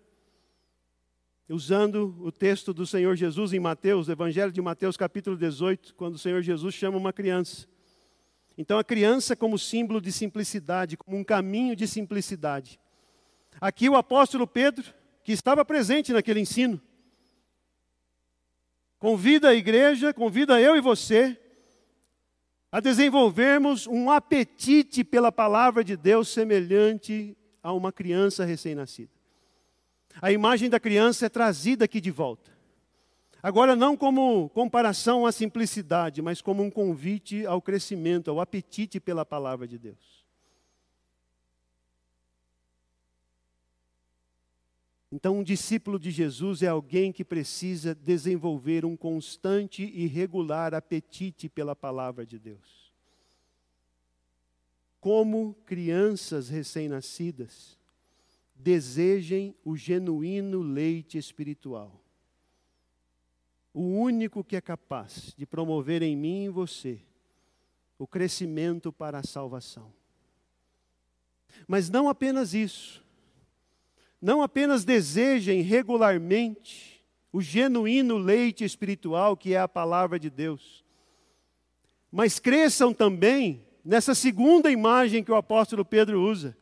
Usando 1.48 2.14
o 2.20 2.30
texto 2.30 2.74
do 2.74 2.86
Senhor 2.86 3.16
Jesus 3.16 3.54
em 3.54 3.60
Mateus, 3.60 4.10
Evangelho 4.10 4.52
de 4.52 4.60
Mateus, 4.60 4.98
capítulo 4.98 5.34
18, 5.34 5.94
quando 5.94 6.16
o 6.16 6.18
Senhor 6.18 6.42
Jesus 6.42 6.74
chama 6.74 6.98
uma 6.98 7.10
criança. 7.10 7.66
Então, 8.58 8.78
a 8.78 8.84
criança 8.84 9.34
como 9.34 9.58
símbolo 9.58 9.98
de 9.98 10.12
simplicidade, 10.12 10.96
como 10.98 11.16
um 11.16 11.24
caminho 11.24 11.74
de 11.74 11.88
simplicidade. 11.88 12.78
Aqui 13.58 13.88
o 13.88 13.96
apóstolo 13.96 14.46
Pedro, 14.46 14.92
que 15.24 15.32
estava 15.32 15.64
presente 15.64 16.12
naquele 16.12 16.40
ensino, 16.40 16.78
convida 18.98 19.48
a 19.48 19.54
igreja, 19.54 20.12
convida 20.12 20.60
eu 20.60 20.76
e 20.76 20.82
você 20.82 21.34
a 22.70 22.78
desenvolvermos 22.78 23.86
um 23.86 24.10
apetite 24.10 25.02
pela 25.02 25.32
palavra 25.32 25.82
de 25.82 25.96
Deus 25.96 26.28
semelhante 26.28 27.34
a 27.62 27.72
uma 27.72 27.90
criança 27.90 28.44
recém-nascida. 28.44 29.17
A 30.20 30.32
imagem 30.32 30.68
da 30.68 30.80
criança 30.80 31.26
é 31.26 31.28
trazida 31.28 31.84
aqui 31.84 32.00
de 32.00 32.10
volta. 32.10 32.50
Agora, 33.40 33.76
não 33.76 33.96
como 33.96 34.48
comparação 34.50 35.24
à 35.24 35.30
simplicidade, 35.30 36.20
mas 36.20 36.42
como 36.42 36.62
um 36.62 36.70
convite 36.70 37.46
ao 37.46 37.62
crescimento, 37.62 38.30
ao 38.30 38.40
apetite 38.40 38.98
pela 38.98 39.24
palavra 39.24 39.66
de 39.66 39.78
Deus. 39.78 40.26
Então, 45.10 45.38
um 45.38 45.42
discípulo 45.42 45.98
de 45.98 46.10
Jesus 46.10 46.62
é 46.62 46.66
alguém 46.66 47.12
que 47.12 47.24
precisa 47.24 47.94
desenvolver 47.94 48.84
um 48.84 48.96
constante 48.96 49.82
e 49.82 50.06
regular 50.06 50.74
apetite 50.74 51.48
pela 51.48 51.74
palavra 51.74 52.26
de 52.26 52.38
Deus. 52.38 52.92
Como 55.00 55.54
crianças 55.64 56.48
recém-nascidas, 56.48 57.77
desejem 58.58 59.54
o 59.64 59.76
genuíno 59.76 60.60
leite 60.60 61.16
espiritual. 61.16 62.02
O 63.72 63.82
único 63.82 64.42
que 64.42 64.56
é 64.56 64.60
capaz 64.60 65.34
de 65.36 65.46
promover 65.46 66.02
em 66.02 66.16
mim 66.16 66.42
e 66.42 66.46
em 66.46 66.50
você 66.50 67.00
o 67.98 68.06
crescimento 68.06 68.92
para 68.92 69.18
a 69.18 69.22
salvação. 69.22 69.92
Mas 71.66 71.88
não 71.88 72.08
apenas 72.08 72.54
isso 72.54 73.06
não 74.20 74.42
apenas 74.42 74.84
desejem 74.84 75.62
regularmente 75.62 77.04
o 77.32 77.40
genuíno 77.40 78.16
leite 78.16 78.64
espiritual 78.64 79.36
que 79.36 79.54
é 79.54 79.60
a 79.60 79.68
palavra 79.68 80.18
de 80.18 80.28
Deus, 80.28 80.84
mas 82.10 82.38
cresçam 82.38 82.92
também 82.92 83.64
nessa 83.84 84.14
segunda 84.14 84.70
imagem 84.70 85.22
que 85.22 85.30
o 85.30 85.36
apóstolo 85.36 85.84
Pedro 85.84 86.20
usa, 86.20 86.56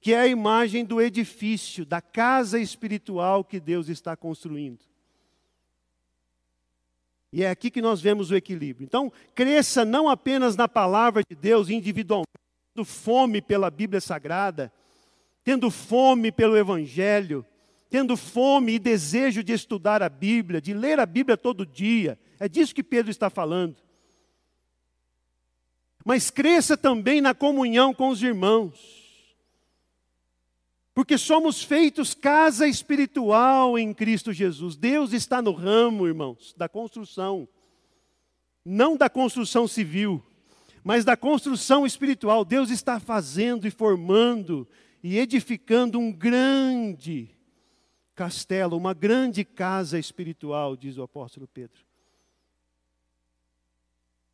que 0.00 0.14
é 0.14 0.20
a 0.20 0.26
imagem 0.26 0.84
do 0.84 1.00
edifício, 1.00 1.84
da 1.84 2.00
casa 2.00 2.58
espiritual 2.58 3.44
que 3.44 3.60
Deus 3.60 3.88
está 3.88 4.16
construindo. 4.16 4.80
E 7.32 7.44
é 7.44 7.50
aqui 7.50 7.70
que 7.70 7.82
nós 7.82 8.00
vemos 8.00 8.30
o 8.30 8.36
equilíbrio. 8.36 8.84
Então, 8.84 9.12
cresça 9.34 9.84
não 9.84 10.08
apenas 10.08 10.56
na 10.56 10.66
palavra 10.66 11.22
de 11.28 11.36
Deus 11.36 11.68
individualmente, 11.68 12.26
fome 12.84 13.42
pela 13.42 13.70
Bíblia 13.70 14.00
Sagrada, 14.00 14.72
tendo 15.44 15.70
fome 15.70 16.32
pelo 16.32 16.56
Evangelho, 16.56 17.44
tendo 17.90 18.16
fome 18.16 18.74
e 18.74 18.78
desejo 18.78 19.44
de 19.44 19.52
estudar 19.52 20.02
a 20.02 20.08
Bíblia, 20.08 20.62
de 20.62 20.72
ler 20.72 20.98
a 20.98 21.04
Bíblia 21.04 21.36
todo 21.36 21.66
dia. 21.66 22.18
É 22.38 22.48
disso 22.48 22.74
que 22.74 22.82
Pedro 22.82 23.10
está 23.10 23.28
falando. 23.28 23.76
Mas 26.04 26.30
cresça 26.30 26.76
também 26.76 27.20
na 27.20 27.34
comunhão 27.34 27.92
com 27.92 28.08
os 28.08 28.22
irmãos. 28.22 28.99
Porque 30.94 31.16
somos 31.16 31.62
feitos 31.62 32.14
casa 32.14 32.66
espiritual 32.66 33.78
em 33.78 33.94
Cristo 33.94 34.32
Jesus. 34.32 34.76
Deus 34.76 35.12
está 35.12 35.40
no 35.40 35.52
ramo, 35.52 36.06
irmãos, 36.06 36.54
da 36.56 36.68
construção. 36.68 37.48
Não 38.64 38.96
da 38.96 39.08
construção 39.08 39.66
civil, 39.66 40.22
mas 40.82 41.04
da 41.04 41.16
construção 41.16 41.86
espiritual. 41.86 42.44
Deus 42.44 42.70
está 42.70 42.98
fazendo 42.98 43.66
e 43.66 43.70
formando 43.70 44.68
e 45.02 45.18
edificando 45.18 45.98
um 45.98 46.12
grande 46.12 47.30
castelo, 48.14 48.76
uma 48.76 48.92
grande 48.92 49.44
casa 49.44 49.98
espiritual, 49.98 50.76
diz 50.76 50.98
o 50.98 51.02
apóstolo 51.02 51.48
Pedro. 51.48 51.80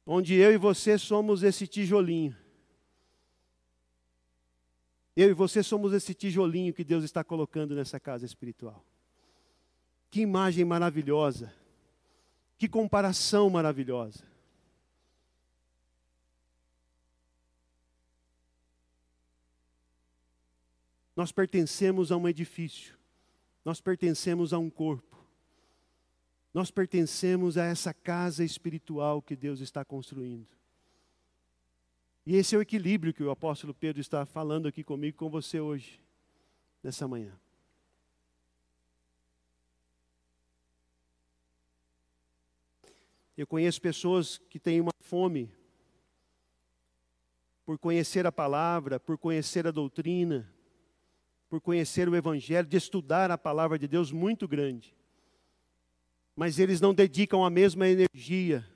Onde 0.05 0.35
eu 0.35 0.53
e 0.53 0.57
você 0.57 0.99
somos 0.99 1.43
esse 1.43 1.67
tijolinho. 1.67 2.37
Eu 5.17 5.31
e 5.31 5.33
você 5.33 5.63
somos 5.63 5.95
esse 5.95 6.13
tijolinho 6.13 6.75
que 6.75 6.85
Deus 6.85 7.03
está 7.03 7.25
colocando 7.25 7.75
nessa 7.75 7.99
casa 7.99 8.27
espiritual. 8.27 8.85
Que 10.11 10.21
imagem 10.21 10.63
maravilhosa. 10.63 11.51
Que 12.59 12.69
comparação 12.69 13.49
maravilhosa. 13.49 14.23
Nós 21.17 21.33
pertencemos 21.33 22.13
a 22.13 22.17
um 22.19 22.29
edifício, 22.29 22.95
nós 23.65 23.81
pertencemos 23.81 24.53
a 24.53 24.59
um 24.59 24.69
corpo, 24.69 25.17
nós 26.53 26.71
pertencemos 26.71 27.57
a 27.57 27.65
essa 27.65 27.95
casa 27.95 28.45
espiritual 28.45 29.23
que 29.23 29.35
Deus 29.35 29.61
está 29.61 29.83
construindo. 29.83 30.47
E 32.27 32.35
esse 32.35 32.57
é 32.57 32.59
o 32.59 32.63
equilíbrio 32.63 33.15
que 33.15 33.23
o 33.23 33.31
apóstolo 33.31 33.73
Pedro 33.73 34.01
está 34.01 34.27
falando 34.27 34.67
aqui 34.67 34.83
comigo, 34.83 35.17
com 35.17 35.31
você 35.31 35.61
hoje, 35.61 36.03
nessa 36.83 37.07
manhã. 37.07 37.33
Eu 43.37 43.47
conheço 43.47 43.81
pessoas 43.81 44.39
que 44.51 44.59
têm 44.59 44.81
uma 44.81 44.91
fome 44.99 45.55
por 47.65 47.79
conhecer 47.79 48.27
a 48.27 48.33
palavra, 48.33 48.99
por 48.99 49.17
conhecer 49.17 49.65
a 49.65 49.71
doutrina, 49.71 50.53
por 51.49 51.61
conhecer 51.61 52.09
o 52.09 52.17
Evangelho, 52.17 52.67
de 52.67 52.77
estudar 52.77 53.31
a 53.31 53.39
palavra 53.39 53.79
de 53.79 53.87
Deus 53.87 54.11
muito 54.11 54.49
grande. 54.49 54.93
Mas 56.35 56.59
eles 56.59 56.81
não 56.81 56.93
dedicam 56.93 57.45
a 57.45 57.51
mesma 57.51 57.87
energia, 57.87 58.69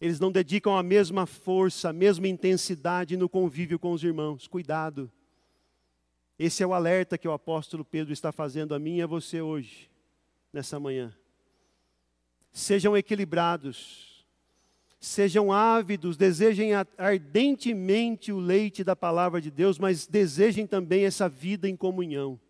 eles 0.00 0.20
não 0.20 0.30
dedicam 0.30 0.76
a 0.76 0.82
mesma 0.82 1.26
força, 1.26 1.88
a 1.88 1.92
mesma 1.92 2.28
intensidade 2.28 3.16
no 3.16 3.28
convívio 3.28 3.78
com 3.78 3.92
os 3.92 4.02
irmãos. 4.02 4.46
Cuidado. 4.46 5.10
Esse 6.38 6.62
é 6.62 6.66
o 6.66 6.74
alerta 6.74 7.16
que 7.16 7.26
o 7.26 7.32
apóstolo 7.32 7.84
Pedro 7.84 8.12
está 8.12 8.30
fazendo 8.30 8.74
a 8.74 8.78
mim 8.78 8.96
e 8.96 9.02
a 9.02 9.06
você 9.06 9.40
hoje, 9.40 9.90
nessa 10.52 10.78
manhã. 10.78 11.16
Sejam 12.52 12.96
equilibrados, 12.96 14.16
Sejam 14.98 15.52
ávidos, 15.52 16.16
desejem 16.16 16.72
ardentemente 16.96 18.32
o 18.32 18.38
leite 18.38 18.82
da 18.82 18.96
palavra 18.96 19.40
de 19.40 19.50
Deus, 19.50 19.78
mas 19.78 20.06
desejem 20.06 20.66
também 20.66 21.04
essa 21.04 21.28
vida 21.28 21.68
em 21.68 21.76
comunhão. 21.76 22.40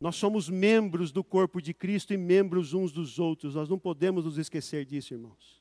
Nós 0.00 0.16
somos 0.16 0.48
membros 0.48 1.12
do 1.12 1.22
corpo 1.22 1.60
de 1.60 1.74
Cristo 1.74 2.14
e 2.14 2.16
membros 2.16 2.72
uns 2.72 2.90
dos 2.90 3.18
outros, 3.18 3.54
nós 3.54 3.68
não 3.68 3.78
podemos 3.78 4.24
nos 4.24 4.38
esquecer 4.38 4.86
disso, 4.86 5.12
irmãos. 5.12 5.60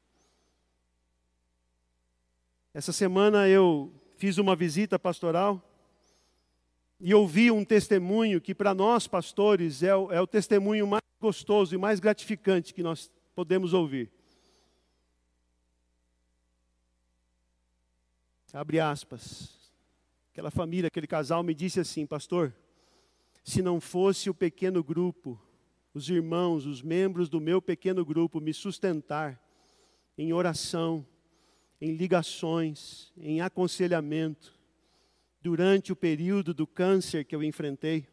Essa 2.73 2.93
semana 2.93 3.49
eu 3.49 3.93
fiz 4.15 4.37
uma 4.37 4.55
visita 4.55 4.97
pastoral 4.97 5.61
e 7.01 7.13
ouvi 7.13 7.51
um 7.51 7.65
testemunho 7.65 8.39
que, 8.39 8.55
para 8.55 8.73
nós 8.73 9.07
pastores, 9.07 9.83
é 9.83 9.93
o, 9.93 10.11
é 10.11 10.21
o 10.21 10.27
testemunho 10.27 10.87
mais 10.87 11.03
gostoso 11.19 11.75
e 11.75 11.77
mais 11.77 11.99
gratificante 11.99 12.73
que 12.73 12.83
nós 12.83 13.11
podemos 13.35 13.73
ouvir. 13.73 14.09
Abre 18.53 18.79
aspas. 18.79 19.57
Aquela 20.31 20.49
família, 20.49 20.87
aquele 20.87 21.07
casal 21.07 21.43
me 21.43 21.53
disse 21.53 21.79
assim, 21.79 22.05
pastor, 22.05 22.53
se 23.49 23.63
não 23.63 23.81
fosse 23.81 24.29
o 24.29 24.33
pequeno 24.33 24.83
grupo, 24.83 25.41
os 25.91 26.07
irmãos, 26.07 26.67
os 26.67 26.83
membros 26.83 27.27
do 27.27 27.41
meu 27.41 27.59
pequeno 27.59 28.05
grupo 28.05 28.39
me 28.39 28.53
sustentar 28.53 29.41
em 30.15 30.31
oração, 30.31 31.03
em 31.81 31.95
ligações, 31.95 33.11
em 33.17 33.41
aconselhamento, 33.41 34.53
durante 35.41 35.91
o 35.91 35.95
período 35.95 36.53
do 36.53 36.67
câncer 36.67 37.25
que 37.25 37.35
eu 37.35 37.43
enfrentei, 37.43 38.07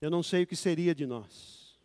eu 0.00 0.10
não 0.10 0.22
sei 0.22 0.44
o 0.44 0.46
que 0.46 0.56
seria 0.56 0.94
de 0.94 1.04
nós. 1.04 1.78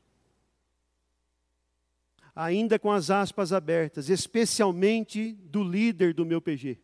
ainda 2.34 2.80
com 2.80 2.90
as 2.90 3.12
aspas 3.12 3.52
abertas, 3.52 4.08
especialmente 4.10 5.34
do 5.34 5.62
líder 5.62 6.14
do 6.14 6.26
meu 6.26 6.40
PG. 6.40 6.80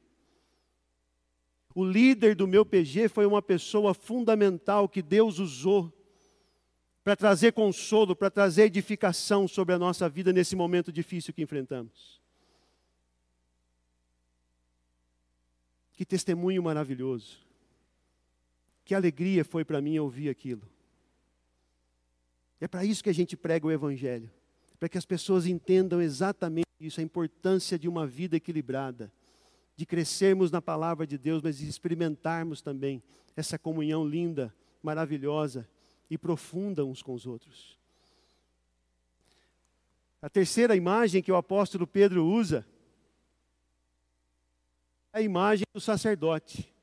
O 1.75 1.83
líder 1.83 2.35
do 2.35 2.47
meu 2.47 2.65
PG 2.65 3.09
foi 3.09 3.25
uma 3.25 3.41
pessoa 3.41 3.93
fundamental 3.93 4.89
que 4.89 5.01
Deus 5.01 5.38
usou 5.38 5.93
para 7.03 7.15
trazer 7.15 7.51
consolo, 7.51 8.15
para 8.15 8.31
trazer 8.31 8.63
edificação 8.63 9.47
sobre 9.47 9.75
a 9.75 9.77
nossa 9.77 10.09
vida 10.09 10.33
nesse 10.33 10.55
momento 10.55 10.91
difícil 10.91 11.33
que 11.33 11.43
enfrentamos. 11.43 12.19
Que 15.93 16.03
testemunho 16.03 16.63
maravilhoso. 16.63 17.38
Que 18.83 18.95
alegria 18.95 19.45
foi 19.45 19.63
para 19.63 19.81
mim 19.81 19.99
ouvir 19.99 20.29
aquilo. 20.29 20.67
É 22.59 22.67
para 22.67 22.83
isso 22.83 23.03
que 23.03 23.09
a 23.09 23.13
gente 23.13 23.38
prega 23.38 23.67
o 23.67 23.71
Evangelho 23.71 24.31
para 24.79 24.89
que 24.89 24.97
as 24.97 25.05
pessoas 25.05 25.45
entendam 25.45 26.01
exatamente 26.01 26.67
isso, 26.79 26.99
a 26.99 27.03
importância 27.03 27.79
de 27.79 27.88
uma 27.88 28.05
vida 28.05 28.35
equilibrada 28.35 29.11
de 29.75 29.85
crescermos 29.85 30.51
na 30.51 30.61
palavra 30.61 31.05
de 31.05 31.17
Deus, 31.17 31.41
mas 31.41 31.57
de 31.57 31.67
experimentarmos 31.67 32.61
também 32.61 33.03
essa 33.35 33.59
comunhão 33.59 34.07
linda, 34.07 34.53
maravilhosa 34.81 35.67
e 36.09 36.17
profunda 36.17 36.85
uns 36.85 37.01
com 37.01 37.13
os 37.13 37.25
outros. 37.25 37.77
A 40.21 40.29
terceira 40.29 40.75
imagem 40.75 41.21
que 41.21 41.31
o 41.31 41.35
apóstolo 41.35 41.85
Pedro 41.85 42.25
usa 42.25 42.65
é 45.13 45.19
a 45.19 45.21
imagem 45.21 45.65
do 45.73 45.79
sacerdote. 45.79 46.73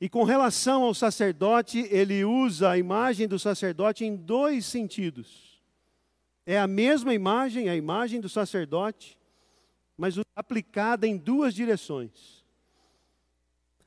E 0.00 0.08
com 0.08 0.24
relação 0.24 0.82
ao 0.82 0.92
sacerdote, 0.92 1.78
ele 1.90 2.24
usa 2.24 2.70
a 2.70 2.78
imagem 2.78 3.28
do 3.28 3.38
sacerdote 3.38 4.04
em 4.04 4.16
dois 4.16 4.66
sentidos. 4.66 5.62
É 6.44 6.58
a 6.58 6.66
mesma 6.66 7.14
imagem, 7.14 7.68
a 7.68 7.76
imagem 7.76 8.20
do 8.20 8.28
sacerdote, 8.28 9.16
mas 9.96 10.16
aplicada 10.34 11.06
em 11.06 11.16
duas 11.16 11.54
direções. 11.54 12.44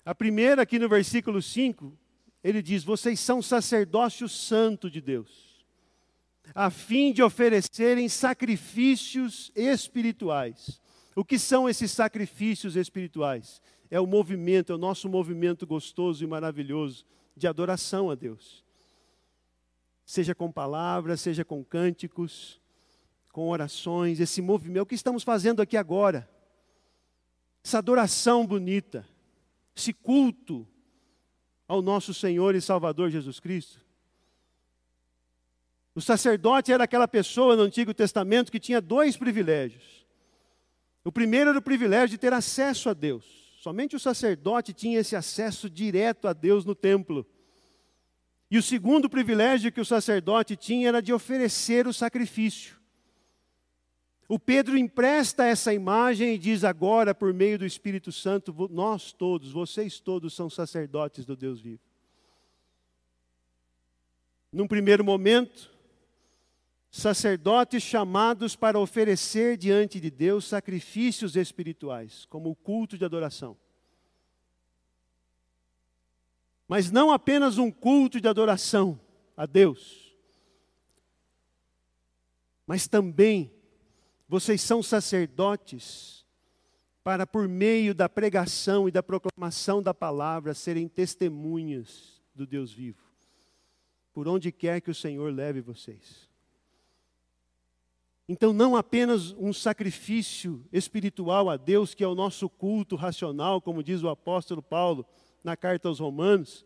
A 0.06 0.16
primeira, 0.16 0.62
aqui 0.62 0.80
no 0.80 0.88
versículo 0.88 1.42
5, 1.42 1.98
ele 2.44 2.62
diz: 2.62 2.84
Vocês 2.84 3.20
são 3.20 3.42
sacerdócio 3.42 4.30
santo 4.30 4.90
de 4.90 5.02
Deus, 5.02 5.66
a 6.56 6.70
fim 6.70 7.12
de 7.12 7.22
oferecerem 7.22 8.08
sacrifícios 8.08 9.52
espirituais. 9.56 10.82
O 11.16 11.26
que 11.26 11.38
são 11.40 11.68
esses 11.68 11.92
sacrifícios 11.92 12.76
espirituais? 12.76 13.62
É 13.90 14.00
o 14.00 14.06
movimento, 14.06 14.72
é 14.72 14.76
o 14.76 14.78
nosso 14.78 15.10
movimento 15.10 15.66
gostoso 15.66 16.24
e 16.24 16.28
maravilhoso 16.28 17.06
de 17.36 17.48
adoração 17.48 18.10
a 18.10 18.16
Deus. 18.16 18.64
Seja 20.06 20.34
com 20.34 20.52
palavras, 20.52 21.20
seja 21.20 21.44
com 21.44 21.64
cânticos, 21.64 22.62
com 23.38 23.50
orações, 23.50 24.20
esse 24.20 24.42
movimento, 24.42 24.80
é 24.80 24.82
o 24.82 24.86
que 24.88 24.96
estamos 24.96 25.22
fazendo 25.22 25.62
aqui 25.62 25.78
agora. 25.78 26.28
Essa 27.64 27.78
adoração 27.78 28.48
bonita, 28.48 29.08
esse 29.76 29.94
culto 29.94 30.68
ao 31.68 31.80
nosso 31.80 32.16
Senhor 32.16 32.56
e 32.56 32.62
Salvador 32.62 33.12
Jesus 33.12 33.40
Cristo. 33.40 33.80
O 35.94 36.02
sacerdote 36.02 36.74
era 36.74 36.86
aquela 36.86 37.08
pessoa 37.08 37.56
no 37.56 37.62
Antigo 37.62 37.94
Testamento 37.94 38.52
que 38.52 38.60
tinha 38.60 38.82
dois 38.82 39.16
privilégios. 39.16 40.04
O 41.04 41.12
primeiro 41.12 41.52
era 41.52 41.60
o 41.60 41.62
privilégio 41.62 42.10
de 42.10 42.18
ter 42.18 42.34
acesso 42.34 42.90
a 42.90 42.94
Deus. 42.96 43.24
Somente 43.62 43.96
o 43.96 44.00
sacerdote 44.00 44.74
tinha 44.74 45.00
esse 45.00 45.16
acesso 45.16 45.70
direto 45.70 46.28
a 46.28 46.34
Deus 46.34 46.66
no 46.66 46.74
templo. 46.74 47.24
E 48.50 48.58
o 48.58 48.64
segundo 48.64 49.08
privilégio 49.08 49.72
que 49.72 49.80
o 49.80 49.86
sacerdote 49.86 50.56
tinha 50.56 50.88
era 50.88 51.04
de 51.04 51.14
oferecer 51.14 51.86
o 51.86 51.94
sacrifício. 51.94 52.77
O 54.30 54.38
Pedro 54.38 54.78
empresta 54.78 55.46
essa 55.46 55.74
imagem 55.74 56.34
e 56.34 56.38
diz 56.38 56.66
agora, 56.66 57.16
por 57.16 57.34
meio 57.34 57.58
do 57.58 57.66
Espírito 57.66 58.12
Santo, 58.12 58.54
nós 58.70 59.14
todos, 59.14 59.52
vocês 59.52 60.02
todos 60.02 60.34
são 60.34 60.50
sacerdotes 60.50 61.26
do 61.26 61.36
Deus 61.36 61.62
vivo. 61.62 61.82
Num 64.52 64.68
primeiro 64.68 65.04
momento, 65.04 65.72
sacerdotes 66.92 67.82
chamados 67.84 68.54
para 68.54 68.78
oferecer 68.78 69.56
diante 69.56 69.98
de 69.98 70.12
Deus 70.12 70.46
sacrifícios 70.46 71.38
espirituais, 71.38 72.26
como 72.26 72.50
o 72.50 72.56
culto 72.56 72.98
de 72.98 73.06
adoração. 73.06 73.58
Mas 76.68 76.92
não 76.92 77.12
apenas 77.12 77.58
um 77.58 77.72
culto 77.72 78.20
de 78.20 78.28
adoração 78.28 79.00
a 79.38 79.46
Deus, 79.46 80.14
mas 82.66 82.90
também 82.90 83.57
vocês 84.28 84.62
são 84.62 84.84
sacerdotes 84.84 86.26
para, 87.04 87.26
por 87.26 87.48
meio 87.48 87.96
da 87.96 88.10
pregação 88.10 88.88
e 88.88 88.92
da 88.92 89.02
proclamação 89.02 89.82
da 89.82 89.94
palavra, 89.94 90.54
serem 90.54 90.88
testemunhas 90.90 92.22
do 92.36 92.46
Deus 92.46 92.74
vivo, 92.74 93.02
por 94.14 94.28
onde 94.28 94.52
quer 94.52 94.82
que 94.82 94.92
o 94.92 94.96
Senhor 94.96 95.34
leve 95.34 95.62
vocês. 95.62 96.28
Então, 98.28 98.52
não 98.52 98.76
apenas 98.76 99.32
um 99.32 99.54
sacrifício 99.54 100.68
espiritual 100.74 101.50
a 101.50 101.56
Deus, 101.56 101.96
que 101.96 102.04
é 102.04 102.08
o 102.08 102.16
nosso 102.16 102.50
culto 102.50 102.98
racional, 102.98 103.62
como 103.62 103.82
diz 103.82 104.04
o 104.04 104.10
apóstolo 104.10 104.62
Paulo 104.62 105.06
na 105.42 105.56
carta 105.56 105.88
aos 105.88 106.00
Romanos, 106.00 106.66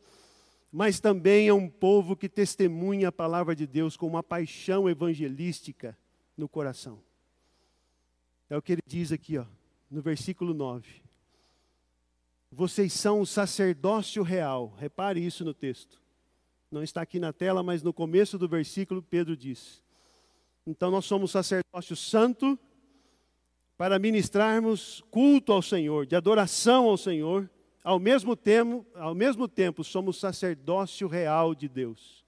mas 0.71 0.99
também 0.99 1.49
é 1.49 1.53
um 1.53 1.69
povo 1.69 2.15
que 2.15 2.27
testemunha 2.27 3.09
a 3.09 3.11
palavra 3.11 3.55
de 3.55 3.67
Deus 3.67 3.95
com 3.95 4.07
uma 4.07 4.23
paixão 4.23 4.89
evangelística 4.89 5.95
no 6.35 6.49
coração. 6.49 6.99
É 8.51 8.57
o 8.57 8.61
que 8.61 8.73
ele 8.73 8.81
diz 8.85 9.13
aqui, 9.13 9.37
ó, 9.37 9.45
no 9.89 10.01
versículo 10.01 10.53
9. 10.53 11.01
Vocês 12.51 12.91
são 12.91 13.21
o 13.21 13.25
sacerdócio 13.25 14.21
real. 14.23 14.75
Repare 14.77 15.25
isso 15.25 15.45
no 15.45 15.53
texto. 15.53 16.01
Não 16.69 16.83
está 16.83 17.01
aqui 17.01 17.17
na 17.17 17.31
tela, 17.31 17.63
mas 17.63 17.81
no 17.81 17.93
começo 17.93 18.37
do 18.37 18.49
versículo 18.49 19.01
Pedro 19.01 19.37
diz: 19.37 19.81
Então 20.67 20.91
nós 20.91 21.05
somos 21.05 21.31
sacerdócio 21.31 21.95
santo 21.95 22.59
para 23.77 23.97
ministrarmos 23.97 25.01
culto 25.09 25.53
ao 25.53 25.61
Senhor, 25.61 26.05
de 26.05 26.17
adoração 26.17 26.89
ao 26.89 26.97
Senhor. 26.97 27.49
Ao 27.81 27.99
mesmo 27.99 28.35
tempo, 28.35 28.85
ao 28.95 29.15
mesmo 29.15 29.47
tempo 29.47 29.81
somos 29.81 30.19
sacerdócio 30.19 31.07
real 31.07 31.55
de 31.55 31.69
Deus, 31.69 32.25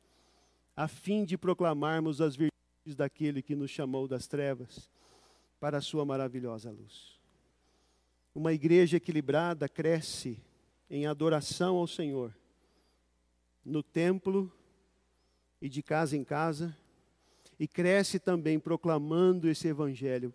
a 0.74 0.88
fim 0.88 1.26
de 1.26 1.38
proclamarmos 1.38 2.22
as 2.22 2.38
virtudes 2.38 2.96
daquele 2.96 3.42
que 3.42 3.58
nos 3.58 3.70
chamou 3.70 4.08
das 4.08 4.26
trevas 4.26 4.92
para 5.63 5.78
a 5.78 5.82
sua 5.82 6.04
maravilhosa 6.04 6.69
luz. 6.69 7.17
Uma 8.36 8.52
igreja 8.52 8.97
equilibrada 8.97 9.69
cresce 9.69 10.38
em 10.89 11.06
adoração 11.06 11.78
ao 11.78 11.88
Senhor, 11.88 12.36
no 13.63 13.82
templo 13.82 14.52
e 15.62 15.69
de 15.69 15.82
casa 15.82 16.17
em 16.17 16.23
casa, 16.26 16.78
e 17.58 17.65
cresce 17.65 18.19
também 18.19 18.60
proclamando 18.60 19.47
esse 19.47 19.65
evangelho 19.69 20.34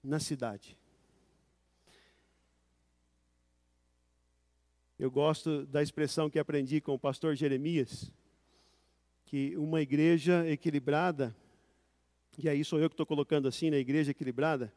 na 0.00 0.20
cidade. 0.20 0.78
Eu 4.96 5.10
gosto 5.10 5.66
da 5.66 5.82
expressão 5.82 6.30
que 6.30 6.38
aprendi 6.38 6.80
com 6.80 6.94
o 6.94 6.98
pastor 7.00 7.34
Jeremias, 7.34 8.12
que 9.24 9.56
uma 9.56 9.82
igreja 9.82 10.48
equilibrada 10.48 11.34
e 12.42 12.48
aí 12.48 12.64
sou 12.64 12.78
eu 12.80 12.88
que 12.88 12.94
estou 12.94 13.06
colocando 13.06 13.46
assim 13.46 13.70
na 13.70 13.76
igreja 13.76 14.10
equilibrada. 14.10 14.72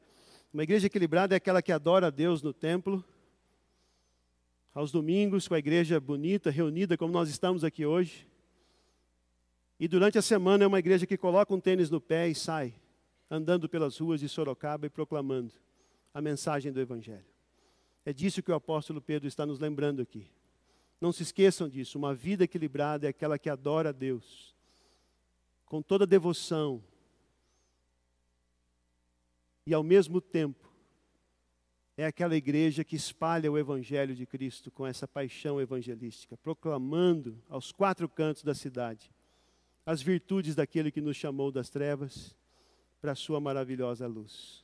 Uma 0.54 0.64
igreja 0.64 0.88
equilibrada 0.88 1.36
é 1.36 1.38
aquela 1.38 1.62
que 1.62 1.72
adora 1.72 2.08
a 2.08 2.10
Deus 2.10 2.42
no 2.42 2.54
templo, 2.54 3.04
aos 4.74 4.92
domingos, 4.92 5.48
com 5.48 5.54
a 5.54 5.60
igreja 5.60 6.00
bonita, 6.00 6.50
reunida, 6.50 6.98
como 6.98 7.14
nós 7.14 7.30
estamos 7.30 7.64
aqui 7.64 7.86
hoje. 7.86 8.28
E 9.80 9.88
durante 9.88 10.18
a 10.18 10.22
semana 10.22 10.64
é 10.64 10.68
uma 10.68 10.80
igreja 10.80 11.06
que 11.06 11.18
coloca 11.18 11.54
um 11.54 11.60
tênis 11.60 11.90
no 11.90 12.00
pé 12.00 12.28
e 12.28 12.36
sai, 12.36 12.74
andando 13.30 13.68
pelas 13.68 13.98
ruas 13.98 14.20
de 14.20 14.30
Sorocaba 14.30 14.86
e 14.86 14.90
proclamando 14.90 15.54
a 16.14 16.22
mensagem 16.22 16.72
do 16.72 16.80
Evangelho. 16.80 17.26
É 18.06 18.14
disso 18.14 18.44
que 18.44 18.52
o 18.52 18.56
apóstolo 18.56 19.02
Pedro 19.02 19.28
está 19.28 19.46
nos 19.46 19.60
lembrando 19.60 20.02
aqui. 20.02 20.28
Não 21.00 21.12
se 21.12 21.24
esqueçam 21.24 21.68
disso. 21.68 21.98
Uma 21.98 22.14
vida 22.14 22.44
equilibrada 22.44 23.08
é 23.08 23.10
aquela 23.10 23.40
que 23.40 23.50
adora 23.50 23.90
a 23.90 23.92
Deus, 23.92 24.56
com 25.66 25.82
toda 25.82 26.06
devoção, 26.06 26.84
e 29.66 29.74
ao 29.74 29.84
mesmo 29.84 30.20
tempo 30.20 30.72
é 31.96 32.06
aquela 32.06 32.36
igreja 32.36 32.84
que 32.84 32.96
espalha 32.96 33.52
o 33.52 33.58
evangelho 33.58 34.16
de 34.16 34.26
Cristo 34.26 34.72
com 34.72 34.86
essa 34.86 35.08
paixão 35.08 35.62
evangelística, 35.62 36.36
proclamando 36.38 37.42
aos 37.48 37.72
quatro 37.72 38.10
cantos 38.10 38.44
da 38.44 38.56
cidade 38.56 39.12
as 39.86 40.02
virtudes 40.02 40.56
daquele 40.56 40.92
que 40.92 41.02
nos 41.02 41.18
chamou 41.18 41.52
das 41.52 41.70
trevas 41.70 42.36
para 43.02 43.12
a 43.12 43.16
sua 43.16 43.40
maravilhosa 43.40 44.08
luz. 44.08 44.64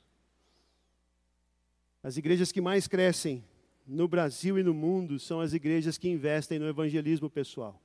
As 2.02 2.16
igrejas 2.16 2.52
que 2.52 2.62
mais 2.62 2.88
crescem 2.88 3.44
no 3.86 4.08
Brasil 4.08 4.58
e 4.58 4.64
no 4.64 4.74
mundo 4.74 5.20
são 5.20 5.42
as 5.42 5.54
igrejas 5.54 5.98
que 5.98 6.08
investem 6.08 6.58
no 6.58 6.68
evangelismo 6.68 7.30
pessoal. 7.30 7.82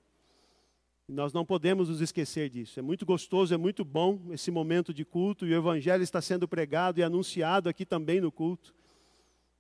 Nós 1.07 1.35
não 1.35 1.45
podemos 1.45 1.91
nos 1.91 2.01
esquecer 2.01 2.49
disso. 2.49 2.79
É 2.79 2.83
muito 2.83 3.05
gostoso, 3.05 3.53
é 3.53 3.57
muito 3.59 3.85
bom 3.85 4.21
esse 4.31 4.51
momento 4.51 4.93
de 4.93 5.05
culto 5.05 5.47
e 5.47 5.53
o 5.53 5.57
Evangelho 5.57 6.03
está 6.03 6.21
sendo 6.23 6.49
pregado 6.49 6.99
e 6.99 7.03
anunciado 7.03 7.69
aqui 7.69 7.85
também 7.85 8.21
no 8.21 8.33
culto. 8.33 8.75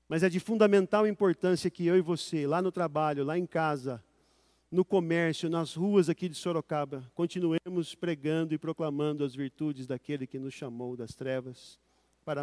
Mas 0.09 0.23
é 0.23 0.29
de 0.31 0.41
fundamental 0.41 1.07
importância 1.07 1.71
que 1.71 1.87
eu 1.87 1.97
e 1.97 2.01
você, 2.01 2.47
lá 2.47 2.63
no 2.63 2.73
trabalho, 2.73 3.25
lá 3.25 3.39
em 3.39 3.47
casa, 3.47 4.03
no 4.71 4.85
comércio, 4.85 5.51
nas 5.51 5.75
ruas 5.75 6.09
aqui 6.09 6.29
de 6.29 6.35
Sorocaba, 6.35 7.11
continuemos 7.15 7.95
pregando 7.95 8.55
e 8.55 8.59
proclamando 8.59 9.23
as 9.23 9.35
virtudes 9.35 9.87
daquele 9.87 10.27
que 10.27 10.39
nos 10.39 10.55
chamou 10.55 10.97
das 10.97 11.15
trevas 11.15 11.79
para 12.25 12.43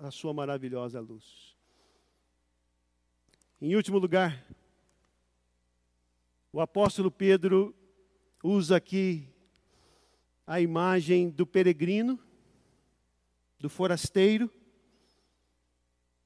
a 0.00 0.10
sua 0.10 0.32
maravilhosa 0.32 1.00
luz. 1.00 1.54
Em 3.60 3.76
último 3.76 3.98
lugar, 3.98 4.42
o 6.52 6.60
apóstolo 6.60 7.10
Pedro 7.10 7.74
usa 8.42 8.76
aqui 8.76 9.28
a 10.46 10.60
imagem 10.60 11.28
do 11.30 11.46
peregrino, 11.46 12.18
do 13.58 13.68
forasteiro. 13.68 14.50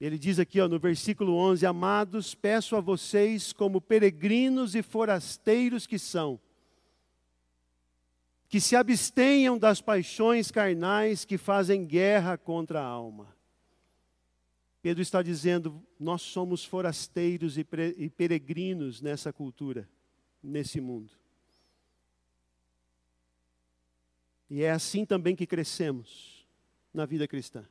Ele 0.00 0.18
diz 0.18 0.38
aqui 0.38 0.60
ó, 0.60 0.68
no 0.68 0.78
versículo 0.78 1.34
11: 1.34 1.64
Amados, 1.64 2.34
peço 2.34 2.76
a 2.76 2.80
vocês, 2.80 3.52
como 3.52 3.80
peregrinos 3.80 4.74
e 4.74 4.82
forasteiros 4.82 5.86
que 5.86 5.98
são, 5.98 6.40
que 8.48 8.60
se 8.60 8.76
abstenham 8.76 9.56
das 9.56 9.80
paixões 9.80 10.50
carnais 10.50 11.24
que 11.24 11.38
fazem 11.38 11.86
guerra 11.86 12.36
contra 12.36 12.80
a 12.80 12.84
alma. 12.84 13.34
Pedro 14.82 15.00
está 15.00 15.22
dizendo: 15.22 15.80
nós 15.98 16.22
somos 16.22 16.64
forasteiros 16.64 17.56
e 17.56 18.10
peregrinos 18.10 19.00
nessa 19.00 19.32
cultura, 19.32 19.88
nesse 20.42 20.80
mundo. 20.80 21.21
E 24.54 24.62
é 24.64 24.70
assim 24.70 25.06
também 25.06 25.34
que 25.34 25.46
crescemos 25.46 26.46
na 26.92 27.06
vida 27.06 27.26
cristã. 27.26 27.64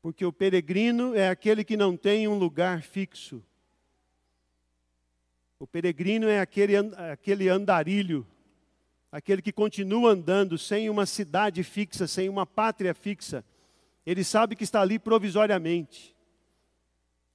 Porque 0.00 0.24
o 0.24 0.32
peregrino 0.32 1.14
é 1.14 1.28
aquele 1.28 1.62
que 1.62 1.76
não 1.76 1.98
tem 1.98 2.26
um 2.26 2.38
lugar 2.38 2.80
fixo. 2.80 3.44
O 5.58 5.66
peregrino 5.66 6.28
é 6.28 6.40
aquele, 6.40 6.76
aquele 7.12 7.46
andarilho, 7.50 8.26
aquele 9.12 9.42
que 9.42 9.52
continua 9.52 10.12
andando 10.12 10.56
sem 10.56 10.88
uma 10.88 11.04
cidade 11.04 11.62
fixa, 11.62 12.06
sem 12.06 12.30
uma 12.30 12.46
pátria 12.46 12.94
fixa. 12.94 13.44
Ele 14.06 14.24
sabe 14.24 14.56
que 14.56 14.64
está 14.64 14.80
ali 14.80 14.98
provisoriamente. 14.98 16.16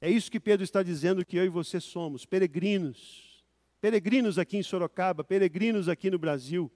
É 0.02 0.10
isso 0.10 0.32
que 0.32 0.40
Pedro 0.40 0.64
está 0.64 0.82
dizendo 0.82 1.24
que 1.24 1.38
eu 1.38 1.46
e 1.46 1.50
você 1.50 1.80
somos, 1.80 2.26
peregrinos. 2.26 3.46
Peregrinos 3.80 4.40
aqui 4.40 4.58
em 4.58 4.64
Sorocaba, 4.64 5.24
peregrinos 5.24 5.88
aqui 5.88 6.10
no 6.10 6.18
Brasil 6.18 6.72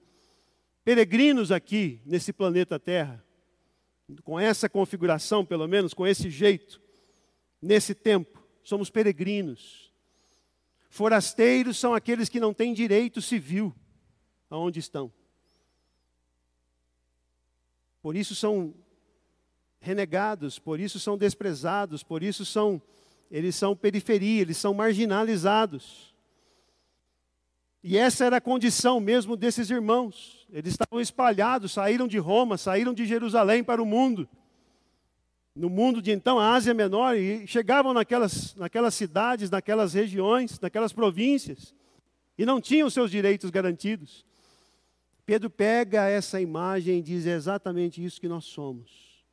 peregrinos 0.84 1.50
aqui 1.50 2.00
nesse 2.04 2.32
planeta 2.32 2.78
Terra, 2.78 3.24
com 4.22 4.38
essa 4.38 4.68
configuração, 4.68 5.44
pelo 5.44 5.66
menos, 5.66 5.94
com 5.94 6.06
esse 6.06 6.28
jeito, 6.28 6.80
nesse 7.60 7.94
tempo, 7.94 8.44
somos 8.62 8.90
peregrinos. 8.90 9.90
Forasteiros 10.90 11.78
são 11.78 11.94
aqueles 11.94 12.28
que 12.28 12.38
não 12.38 12.52
têm 12.52 12.74
direito 12.74 13.22
civil 13.22 13.74
aonde 14.50 14.78
estão. 14.78 15.10
Por 18.00 18.14
isso 18.14 18.34
são 18.34 18.74
renegados, 19.80 20.58
por 20.58 20.78
isso 20.78 21.00
são 21.00 21.16
desprezados, 21.16 22.02
por 22.02 22.22
isso 22.22 22.44
são 22.44 22.80
eles 23.30 23.56
são 23.56 23.74
periferia, 23.74 24.42
eles 24.42 24.56
são 24.56 24.72
marginalizados. 24.72 26.14
E 27.82 27.98
essa 27.98 28.24
era 28.24 28.36
a 28.36 28.40
condição 28.40 29.00
mesmo 29.00 29.36
desses 29.36 29.70
irmãos. 29.70 30.43
Eles 30.54 30.72
estavam 30.72 31.00
espalhados, 31.00 31.72
saíram 31.72 32.06
de 32.06 32.16
Roma, 32.16 32.56
saíram 32.56 32.94
de 32.94 33.04
Jerusalém 33.04 33.64
para 33.64 33.82
o 33.82 33.84
mundo. 33.84 34.28
No 35.54 35.68
mundo 35.68 36.00
de 36.00 36.12
então, 36.12 36.38
a 36.38 36.54
Ásia 36.54 36.72
Menor, 36.72 37.16
e 37.16 37.44
chegavam 37.46 37.92
naquelas, 37.92 38.54
naquelas 38.54 38.94
cidades, 38.94 39.50
naquelas 39.50 39.92
regiões, 39.92 40.58
naquelas 40.60 40.92
províncias, 40.92 41.74
e 42.38 42.46
não 42.46 42.60
tinham 42.60 42.88
seus 42.88 43.10
direitos 43.10 43.50
garantidos. 43.50 44.24
Pedro 45.26 45.50
pega 45.50 46.08
essa 46.08 46.40
imagem 46.40 46.98
e 46.98 47.02
diz: 47.02 47.26
é 47.26 47.34
exatamente 47.34 48.04
isso 48.04 48.20
que 48.20 48.28
nós 48.28 48.44
somos. 48.44 49.24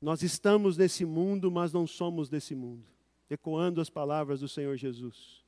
Nós 0.00 0.22
estamos 0.22 0.76
nesse 0.76 1.04
mundo, 1.04 1.50
mas 1.50 1.72
não 1.72 1.86
somos 1.86 2.28
desse 2.28 2.54
mundo. 2.54 2.84
Ecoando 3.28 3.80
as 3.80 3.90
palavras 3.90 4.40
do 4.40 4.48
Senhor 4.48 4.76
Jesus 4.76 5.42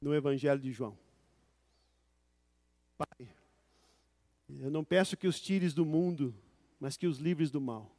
no 0.00 0.14
Evangelho 0.14 0.58
de 0.58 0.72
João. 0.72 0.96
Pai, 2.96 3.28
eu 4.58 4.70
não 4.70 4.82
peço 4.82 5.16
que 5.16 5.28
os 5.28 5.40
tires 5.40 5.72
do 5.72 5.84
mundo, 5.84 6.34
mas 6.78 6.96
que 6.96 7.06
os 7.06 7.18
livres 7.18 7.50
do 7.50 7.60
mal. 7.60 7.94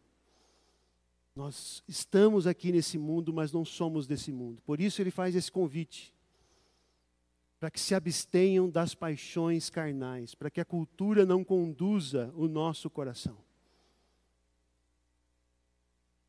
Nós 1.36 1.82
estamos 1.88 2.46
aqui 2.46 2.72
nesse 2.72 2.98
mundo, 2.98 3.32
mas 3.32 3.52
não 3.52 3.64
somos 3.64 4.06
desse 4.06 4.32
mundo. 4.32 4.62
Por 4.66 4.82
isso 4.82 5.02
ele 5.02 5.12
faz 5.12 5.36
esse 5.36 5.52
convite. 5.52 6.14
Para 7.60 7.72
que 7.72 7.80
se 7.80 7.96
abstenham 7.96 8.70
das 8.70 8.94
paixões 8.94 9.70
carnais, 9.70 10.36
para 10.36 10.50
que 10.50 10.60
a 10.60 10.66
cultura 10.66 11.26
não 11.26 11.44
conduza 11.44 12.34
o 12.36 12.48
nosso 12.48 12.90
coração. 12.90 13.38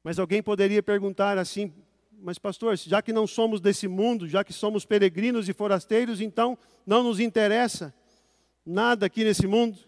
Mas 0.04 0.18
alguém 0.18 0.42
poderia 0.42 0.82
perguntar 0.82 1.38
assim: 1.38 1.72
mas 2.20 2.38
pastor, 2.38 2.76
já 2.76 3.02
que 3.02 3.12
não 3.12 3.26
somos 3.26 3.60
desse 3.60 3.88
mundo, 3.88 4.28
já 4.28 4.44
que 4.44 4.52
somos 4.52 4.84
peregrinos 4.84 5.48
e 5.48 5.52
forasteiros, 5.52 6.20
então 6.20 6.56
não 6.86 7.02
nos 7.02 7.18
interessa 7.18 7.92
nada 8.64 9.06
aqui 9.06 9.24
nesse 9.24 9.46
mundo? 9.46 9.78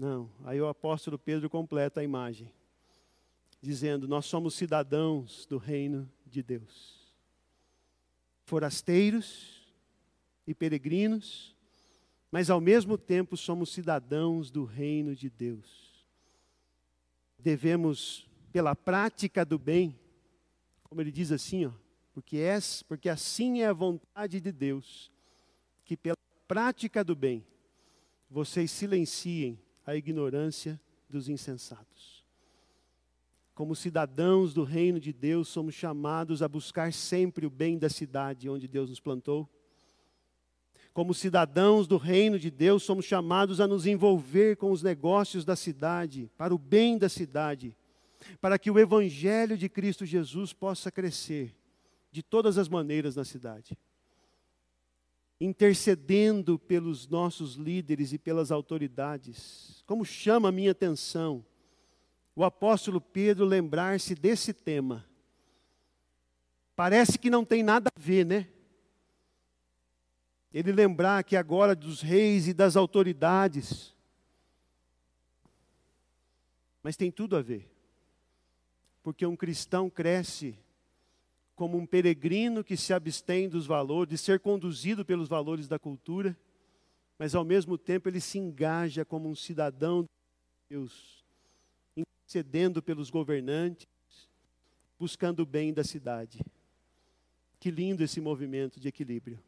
Não, 0.00 0.30
aí 0.44 0.58
o 0.58 0.66
apóstolo 0.66 1.18
Pedro 1.18 1.50
completa 1.50 2.00
a 2.00 2.02
imagem, 2.02 2.50
dizendo: 3.60 4.08
Nós 4.08 4.24
somos 4.24 4.54
cidadãos 4.54 5.44
do 5.44 5.58
reino 5.58 6.10
de 6.24 6.42
Deus, 6.42 7.14
forasteiros 8.46 9.62
e 10.46 10.54
peregrinos, 10.54 11.54
mas 12.32 12.48
ao 12.48 12.62
mesmo 12.62 12.96
tempo 12.96 13.36
somos 13.36 13.74
cidadãos 13.74 14.50
do 14.50 14.64
reino 14.64 15.14
de 15.14 15.28
Deus. 15.28 16.02
Devemos, 17.38 18.26
pela 18.50 18.74
prática 18.74 19.44
do 19.44 19.58
bem, 19.58 19.94
como 20.82 21.02
ele 21.02 21.12
diz 21.12 21.30
assim, 21.30 21.66
ó, 21.66 21.72
porque, 22.14 22.38
é, 22.38 22.58
porque 22.88 23.10
assim 23.10 23.60
é 23.60 23.66
a 23.66 23.74
vontade 23.74 24.40
de 24.40 24.50
Deus, 24.50 25.12
que 25.84 25.94
pela 25.94 26.16
prática 26.48 27.04
do 27.04 27.14
bem 27.14 27.44
vocês 28.30 28.70
silenciem 28.70 29.60
a 29.86 29.94
ignorância 29.96 30.80
dos 31.08 31.28
insensatos. 31.28 32.24
Como 33.54 33.76
cidadãos 33.76 34.54
do 34.54 34.64
reino 34.64 34.98
de 34.98 35.12
Deus, 35.12 35.48
somos 35.48 35.74
chamados 35.74 36.42
a 36.42 36.48
buscar 36.48 36.92
sempre 36.92 37.44
o 37.44 37.50
bem 37.50 37.78
da 37.78 37.90
cidade 37.90 38.48
onde 38.48 38.66
Deus 38.66 38.88
nos 38.88 39.00
plantou. 39.00 39.48
Como 40.92 41.12
cidadãos 41.12 41.86
do 41.86 41.96
reino 41.96 42.38
de 42.38 42.50
Deus, 42.50 42.82
somos 42.82 43.04
chamados 43.04 43.60
a 43.60 43.66
nos 43.66 43.86
envolver 43.86 44.56
com 44.56 44.72
os 44.72 44.82
negócios 44.82 45.44
da 45.44 45.54
cidade, 45.54 46.30
para 46.36 46.54
o 46.54 46.58
bem 46.58 46.96
da 46.96 47.08
cidade, 47.08 47.76
para 48.40 48.58
que 48.58 48.70
o 48.70 48.78
Evangelho 48.78 49.56
de 49.56 49.68
Cristo 49.68 50.06
Jesus 50.06 50.52
possa 50.52 50.90
crescer 50.90 51.54
de 52.10 52.22
todas 52.22 52.58
as 52.58 52.68
maneiras 52.68 53.14
na 53.14 53.24
cidade. 53.24 53.78
Intercedendo 55.40 56.58
pelos 56.58 57.08
nossos 57.08 57.54
líderes 57.54 58.12
e 58.12 58.18
pelas 58.18 58.50
autoridades. 58.50 59.82
Como 59.86 60.04
chama 60.04 60.48
a 60.48 60.52
minha 60.52 60.72
atenção 60.72 61.44
o 62.36 62.44
apóstolo 62.44 63.00
Pedro 63.00 63.44
lembrar-se 63.44 64.14
desse 64.14 64.52
tema. 64.52 65.04
Parece 66.76 67.18
que 67.18 67.28
não 67.28 67.44
tem 67.44 67.62
nada 67.62 67.90
a 67.94 68.00
ver, 68.00 68.24
né? 68.24 68.48
Ele 70.52 70.72
lembrar 70.72 71.24
que 71.24 71.36
agora 71.36 71.74
dos 71.74 72.00
reis 72.00 72.48
e 72.48 72.54
das 72.54 72.76
autoridades. 72.76 73.94
Mas 76.82 76.96
tem 76.96 77.10
tudo 77.10 77.36
a 77.36 77.42
ver 77.42 77.70
porque 79.02 79.24
um 79.26 79.36
cristão 79.36 79.88
cresce 79.88 80.58
como 81.60 81.76
um 81.76 81.84
peregrino 81.84 82.64
que 82.64 82.74
se 82.74 82.90
abstém 82.90 83.46
dos 83.46 83.66
valores, 83.66 84.08
de 84.08 84.16
ser 84.16 84.40
conduzido 84.40 85.04
pelos 85.04 85.28
valores 85.28 85.68
da 85.68 85.78
cultura, 85.78 86.34
mas 87.18 87.34
ao 87.34 87.44
mesmo 87.44 87.76
tempo 87.76 88.08
ele 88.08 88.18
se 88.18 88.38
engaja 88.38 89.04
como 89.04 89.28
um 89.28 89.34
cidadão 89.34 90.04
de 90.04 90.08
Deus, 90.70 91.22
intercedendo 91.94 92.82
pelos 92.82 93.10
governantes, 93.10 93.86
buscando 94.98 95.40
o 95.40 95.44
bem 95.44 95.70
da 95.70 95.84
cidade. 95.84 96.40
Que 97.58 97.70
lindo 97.70 98.02
esse 98.02 98.22
movimento 98.22 98.80
de 98.80 98.88
equilíbrio. 98.88 99.38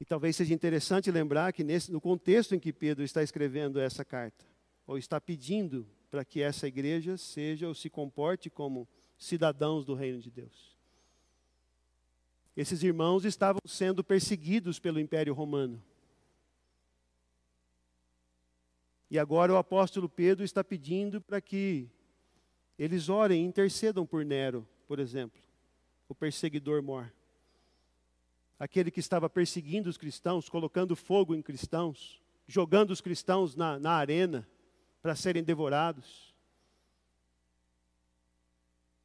E 0.00 0.04
talvez 0.04 0.34
seja 0.34 0.52
interessante 0.52 1.08
lembrar 1.08 1.52
que 1.52 1.62
nesse, 1.62 1.92
no 1.92 2.00
contexto 2.00 2.52
em 2.52 2.58
que 2.58 2.72
Pedro 2.72 3.04
está 3.04 3.22
escrevendo 3.22 3.78
essa 3.78 4.04
carta, 4.04 4.44
ou 4.88 4.98
está 4.98 5.20
pedindo 5.20 5.86
para 6.12 6.26
que 6.26 6.42
essa 6.42 6.68
igreja 6.68 7.16
seja 7.16 7.66
ou 7.66 7.74
se 7.74 7.88
comporte 7.88 8.50
como 8.50 8.86
cidadãos 9.16 9.86
do 9.86 9.94
reino 9.94 10.20
de 10.20 10.30
Deus. 10.30 10.76
Esses 12.54 12.82
irmãos 12.82 13.24
estavam 13.24 13.62
sendo 13.64 14.04
perseguidos 14.04 14.78
pelo 14.78 15.00
Império 15.00 15.32
Romano. 15.32 15.82
E 19.10 19.18
agora 19.18 19.54
o 19.54 19.56
apóstolo 19.56 20.06
Pedro 20.06 20.44
está 20.44 20.62
pedindo 20.62 21.18
para 21.18 21.40
que 21.40 21.88
eles 22.78 23.08
orem, 23.08 23.46
intercedam 23.46 24.04
por 24.04 24.22
Nero, 24.22 24.68
por 24.86 24.98
exemplo, 24.98 25.40
o 26.10 26.14
perseguidor 26.14 26.82
mor. 26.82 27.10
Aquele 28.58 28.90
que 28.90 29.00
estava 29.00 29.30
perseguindo 29.30 29.88
os 29.88 29.96
cristãos, 29.96 30.50
colocando 30.50 30.94
fogo 30.94 31.34
em 31.34 31.40
cristãos, 31.40 32.20
jogando 32.46 32.90
os 32.90 33.00
cristãos 33.00 33.56
na, 33.56 33.78
na 33.78 33.92
arena 33.92 34.46
para 35.02 35.16
serem 35.16 35.42
devorados. 35.42 36.32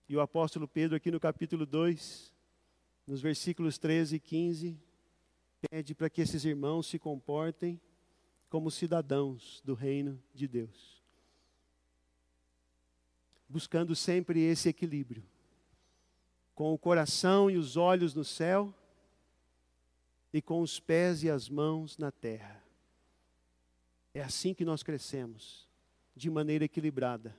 E 0.08 0.16
o 0.16 0.22
apóstolo 0.22 0.68
Pedro, 0.68 0.96
aqui 0.96 1.12
no 1.12 1.20
capítulo 1.20 1.66
2, 1.66 2.34
nos 3.06 3.20
versículos 3.20 3.78
13 3.78 4.16
e 4.16 4.20
15, 4.20 4.80
pede 5.70 5.96
para 5.96 6.10
que 6.10 6.22
esses 6.22 6.46
irmãos 6.46 6.88
se 6.88 7.00
comportem 7.00 7.82
como 8.50 8.72
cidadãos 8.72 9.62
do 9.66 9.74
reino 9.74 10.22
de 10.34 10.48
Deus, 10.48 11.04
buscando 13.50 13.96
sempre 13.96 14.42
esse 14.42 14.70
equilíbrio, 14.70 15.24
com 16.56 16.74
o 16.74 16.78
coração 16.78 17.50
e 17.50 17.58
os 17.58 17.76
olhos 17.76 18.14
no 18.14 18.24
céu 18.24 18.74
e 20.32 20.42
com 20.42 20.62
os 20.62 20.80
pés 20.80 21.24
e 21.24 21.30
as 21.30 21.50
mãos 21.50 21.98
na 21.98 22.12
terra. 22.12 22.64
É 24.14 24.22
assim 24.22 24.54
que 24.54 24.64
nós 24.64 24.84
crescemos, 24.84 25.67
de 26.18 26.30
maneira 26.30 26.66
equilibrada. 26.66 27.38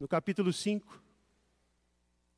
No 0.00 0.08
capítulo 0.08 0.52
5, 0.52 1.02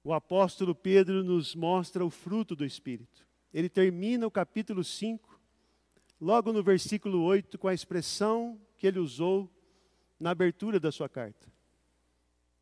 o 0.02 0.12
apóstolo 0.12 0.74
Pedro 0.74 1.22
nos 1.22 1.54
mostra 1.54 2.04
o 2.04 2.10
fruto 2.10 2.56
do 2.56 2.64
Espírito. 2.64 3.24
Ele 3.54 3.68
termina 3.68 4.26
o 4.26 4.30
capítulo 4.30 4.82
5, 4.82 5.40
logo 6.20 6.52
no 6.52 6.62
versículo 6.62 7.22
8, 7.22 7.58
com 7.58 7.68
a 7.68 7.74
expressão 7.74 8.60
que 8.76 8.86
ele 8.86 8.98
usou 8.98 9.48
na 10.18 10.30
abertura 10.30 10.80
da 10.80 10.90
sua 10.90 11.08
carta: 11.08 11.46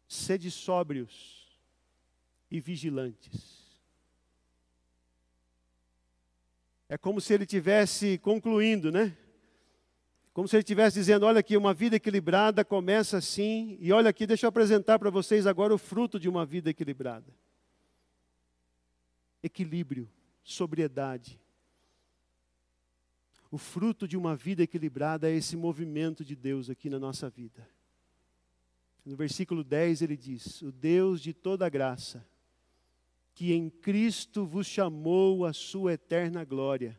Sede 0.06 0.50
sóbrios 0.50 1.58
e 2.50 2.60
vigilantes. 2.60 3.66
É 6.88 6.98
como 6.98 7.20
se 7.20 7.34
ele 7.34 7.46
tivesse 7.46 8.18
concluindo, 8.18 8.90
né? 8.90 9.16
Como 10.38 10.46
se 10.46 10.54
ele 10.54 10.60
estivesse 10.60 11.00
dizendo: 11.00 11.26
olha 11.26 11.40
aqui, 11.40 11.56
uma 11.56 11.74
vida 11.74 11.96
equilibrada 11.96 12.64
começa 12.64 13.18
assim, 13.18 13.76
e 13.80 13.90
olha 13.90 14.08
aqui, 14.08 14.24
deixa 14.24 14.46
eu 14.46 14.48
apresentar 14.48 14.96
para 14.96 15.10
vocês 15.10 15.48
agora 15.48 15.74
o 15.74 15.78
fruto 15.78 16.16
de 16.16 16.28
uma 16.28 16.46
vida 16.46 16.70
equilibrada: 16.70 17.26
equilíbrio, 19.42 20.08
sobriedade. 20.44 21.40
O 23.50 23.58
fruto 23.58 24.06
de 24.06 24.16
uma 24.16 24.36
vida 24.36 24.62
equilibrada 24.62 25.28
é 25.28 25.34
esse 25.34 25.56
movimento 25.56 26.24
de 26.24 26.36
Deus 26.36 26.70
aqui 26.70 26.88
na 26.88 27.00
nossa 27.00 27.28
vida. 27.28 27.68
No 29.04 29.16
versículo 29.16 29.64
10 29.64 30.02
ele 30.02 30.16
diz: 30.16 30.62
O 30.62 30.70
Deus 30.70 31.20
de 31.20 31.32
toda 31.32 31.68
graça, 31.68 32.24
que 33.34 33.52
em 33.52 33.68
Cristo 33.68 34.46
vos 34.46 34.68
chamou 34.68 35.44
a 35.44 35.52
sua 35.52 35.94
eterna 35.94 36.44
glória 36.44 36.96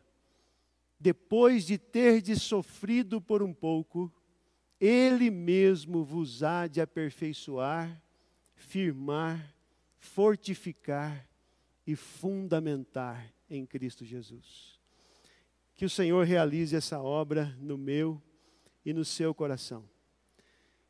depois 1.00 1.64
de 1.64 1.78
terdes 1.78 2.42
sofrido 2.42 3.22
por 3.22 3.42
um 3.42 3.54
pouco, 3.54 4.12
Ele 4.78 5.30
mesmo 5.30 6.04
vos 6.04 6.42
há 6.42 6.66
de 6.66 6.78
aperfeiçoar, 6.78 8.02
firmar, 8.54 9.56
fortificar 9.98 11.26
e 11.86 11.96
fundamentar 11.96 13.32
em 13.48 13.64
Cristo 13.64 14.04
Jesus. 14.04 14.78
Que 15.74 15.86
o 15.86 15.90
Senhor 15.90 16.26
realize 16.26 16.76
essa 16.76 17.00
obra 17.00 17.56
no 17.58 17.78
meu 17.78 18.22
e 18.84 18.92
no 18.92 19.04
seu 19.04 19.32
coração. 19.32 19.88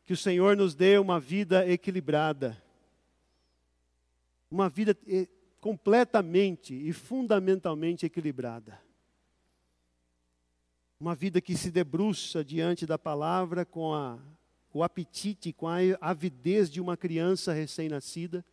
Que 0.04 0.12
o 0.12 0.16
Senhor 0.16 0.56
nos 0.56 0.74
dê 0.74 0.98
uma 0.98 1.20
vida 1.20 1.64
equilibrada, 1.70 2.60
uma 4.50 4.68
vida 4.68 4.98
eh, 5.06 5.28
completamente 5.60 6.74
e 6.74 6.92
fundamentalmente 6.92 8.04
equilibrada 8.04 8.89
uma 11.00 11.14
vida 11.14 11.40
que 11.40 11.56
se 11.56 11.70
debruça 11.70 12.44
diante 12.44 12.84
da 12.84 12.98
palavra 12.98 13.64
com 13.64 13.94
a, 13.94 14.18
o 14.70 14.84
apetite, 14.84 15.50
com 15.50 15.66
a 15.66 15.78
avidez 15.98 16.70
de 16.70 16.78
uma 16.78 16.94
criança 16.94 17.54
recém-nascida. 17.54 18.44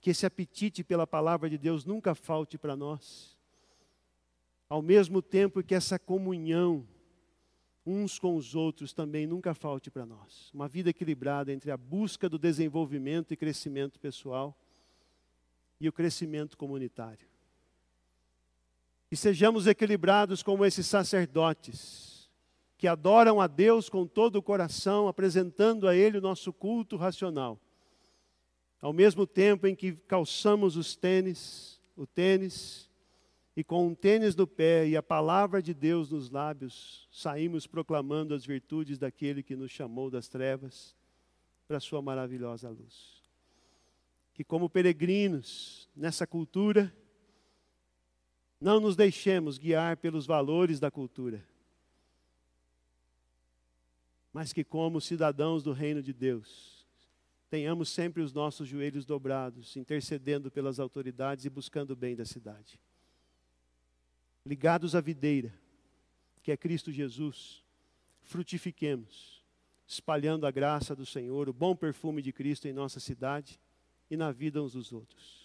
Que 0.00 0.10
esse 0.10 0.26
apetite 0.26 0.82
pela 0.82 1.06
palavra 1.06 1.48
de 1.48 1.56
Deus 1.56 1.84
nunca 1.84 2.16
falte 2.16 2.58
para 2.58 2.74
nós. 2.74 3.38
Ao 4.68 4.82
mesmo 4.82 5.22
tempo 5.22 5.62
que 5.62 5.76
essa 5.76 6.00
comunhão 6.00 6.84
uns 7.86 8.18
com 8.18 8.36
os 8.36 8.56
outros 8.56 8.92
também 8.92 9.26
nunca 9.26 9.54
falte 9.54 9.88
para 9.88 10.04
nós. 10.04 10.50
Uma 10.52 10.66
vida 10.66 10.90
equilibrada 10.90 11.52
entre 11.52 11.70
a 11.70 11.76
busca 11.76 12.28
do 12.28 12.38
desenvolvimento 12.38 13.32
e 13.32 13.36
crescimento 13.36 14.00
pessoal 14.00 14.56
e 15.80 15.88
o 15.88 15.92
crescimento 15.92 16.56
comunitário. 16.56 17.31
E 19.12 19.16
sejamos 19.16 19.66
equilibrados 19.66 20.42
como 20.42 20.64
esses 20.64 20.86
sacerdotes, 20.86 22.30
que 22.78 22.88
adoram 22.88 23.42
a 23.42 23.46
Deus 23.46 23.90
com 23.90 24.06
todo 24.06 24.36
o 24.36 24.42
coração, 24.42 25.06
apresentando 25.06 25.86
a 25.86 25.94
Ele 25.94 26.16
o 26.16 26.22
nosso 26.22 26.50
culto 26.50 26.96
racional. 26.96 27.60
Ao 28.80 28.90
mesmo 28.90 29.26
tempo 29.26 29.66
em 29.66 29.74
que 29.74 29.92
calçamos 29.92 30.78
os 30.78 30.96
tênis, 30.96 31.78
o 31.94 32.06
tênis, 32.06 32.90
e 33.54 33.62
com 33.62 33.86
um 33.86 33.94
tênis 33.94 34.34
no 34.34 34.46
pé 34.46 34.88
e 34.88 34.96
a 34.96 35.02
palavra 35.02 35.62
de 35.62 35.74
Deus 35.74 36.10
nos 36.10 36.30
lábios, 36.30 37.06
saímos 37.12 37.66
proclamando 37.66 38.32
as 38.32 38.46
virtudes 38.46 38.96
daquele 38.96 39.42
que 39.42 39.54
nos 39.54 39.70
chamou 39.70 40.10
das 40.10 40.26
trevas 40.26 40.96
para 41.68 41.76
a 41.76 41.80
sua 41.80 42.00
maravilhosa 42.00 42.70
luz. 42.70 43.22
Que 44.32 44.42
como 44.42 44.70
peregrinos 44.70 45.86
nessa 45.94 46.26
cultura, 46.26 46.90
não 48.62 48.78
nos 48.78 48.94
deixemos 48.94 49.58
guiar 49.58 49.96
pelos 49.96 50.24
valores 50.24 50.78
da 50.78 50.88
cultura, 50.88 51.44
mas 54.32 54.52
que, 54.52 54.62
como 54.62 55.00
cidadãos 55.00 55.64
do 55.64 55.72
reino 55.72 56.00
de 56.00 56.12
Deus, 56.12 56.86
tenhamos 57.50 57.88
sempre 57.88 58.22
os 58.22 58.32
nossos 58.32 58.68
joelhos 58.68 59.04
dobrados, 59.04 59.76
intercedendo 59.76 60.50
pelas 60.50 60.78
autoridades 60.78 61.44
e 61.44 61.50
buscando 61.50 61.90
o 61.90 61.96
bem 61.96 62.14
da 62.14 62.24
cidade. 62.24 62.80
Ligados 64.46 64.94
à 64.94 65.00
videira, 65.00 65.52
que 66.40 66.52
é 66.52 66.56
Cristo 66.56 66.92
Jesus, 66.92 67.62
frutifiquemos, 68.22 69.42
espalhando 69.86 70.46
a 70.46 70.50
graça 70.52 70.94
do 70.94 71.04
Senhor, 71.04 71.48
o 71.48 71.52
bom 71.52 71.74
perfume 71.74 72.22
de 72.22 72.32
Cristo 72.32 72.68
em 72.68 72.72
nossa 72.72 73.00
cidade 73.00 73.60
e 74.08 74.16
na 74.16 74.30
vida 74.30 74.62
uns 74.62 74.72
dos 74.72 74.92
outros. 74.92 75.41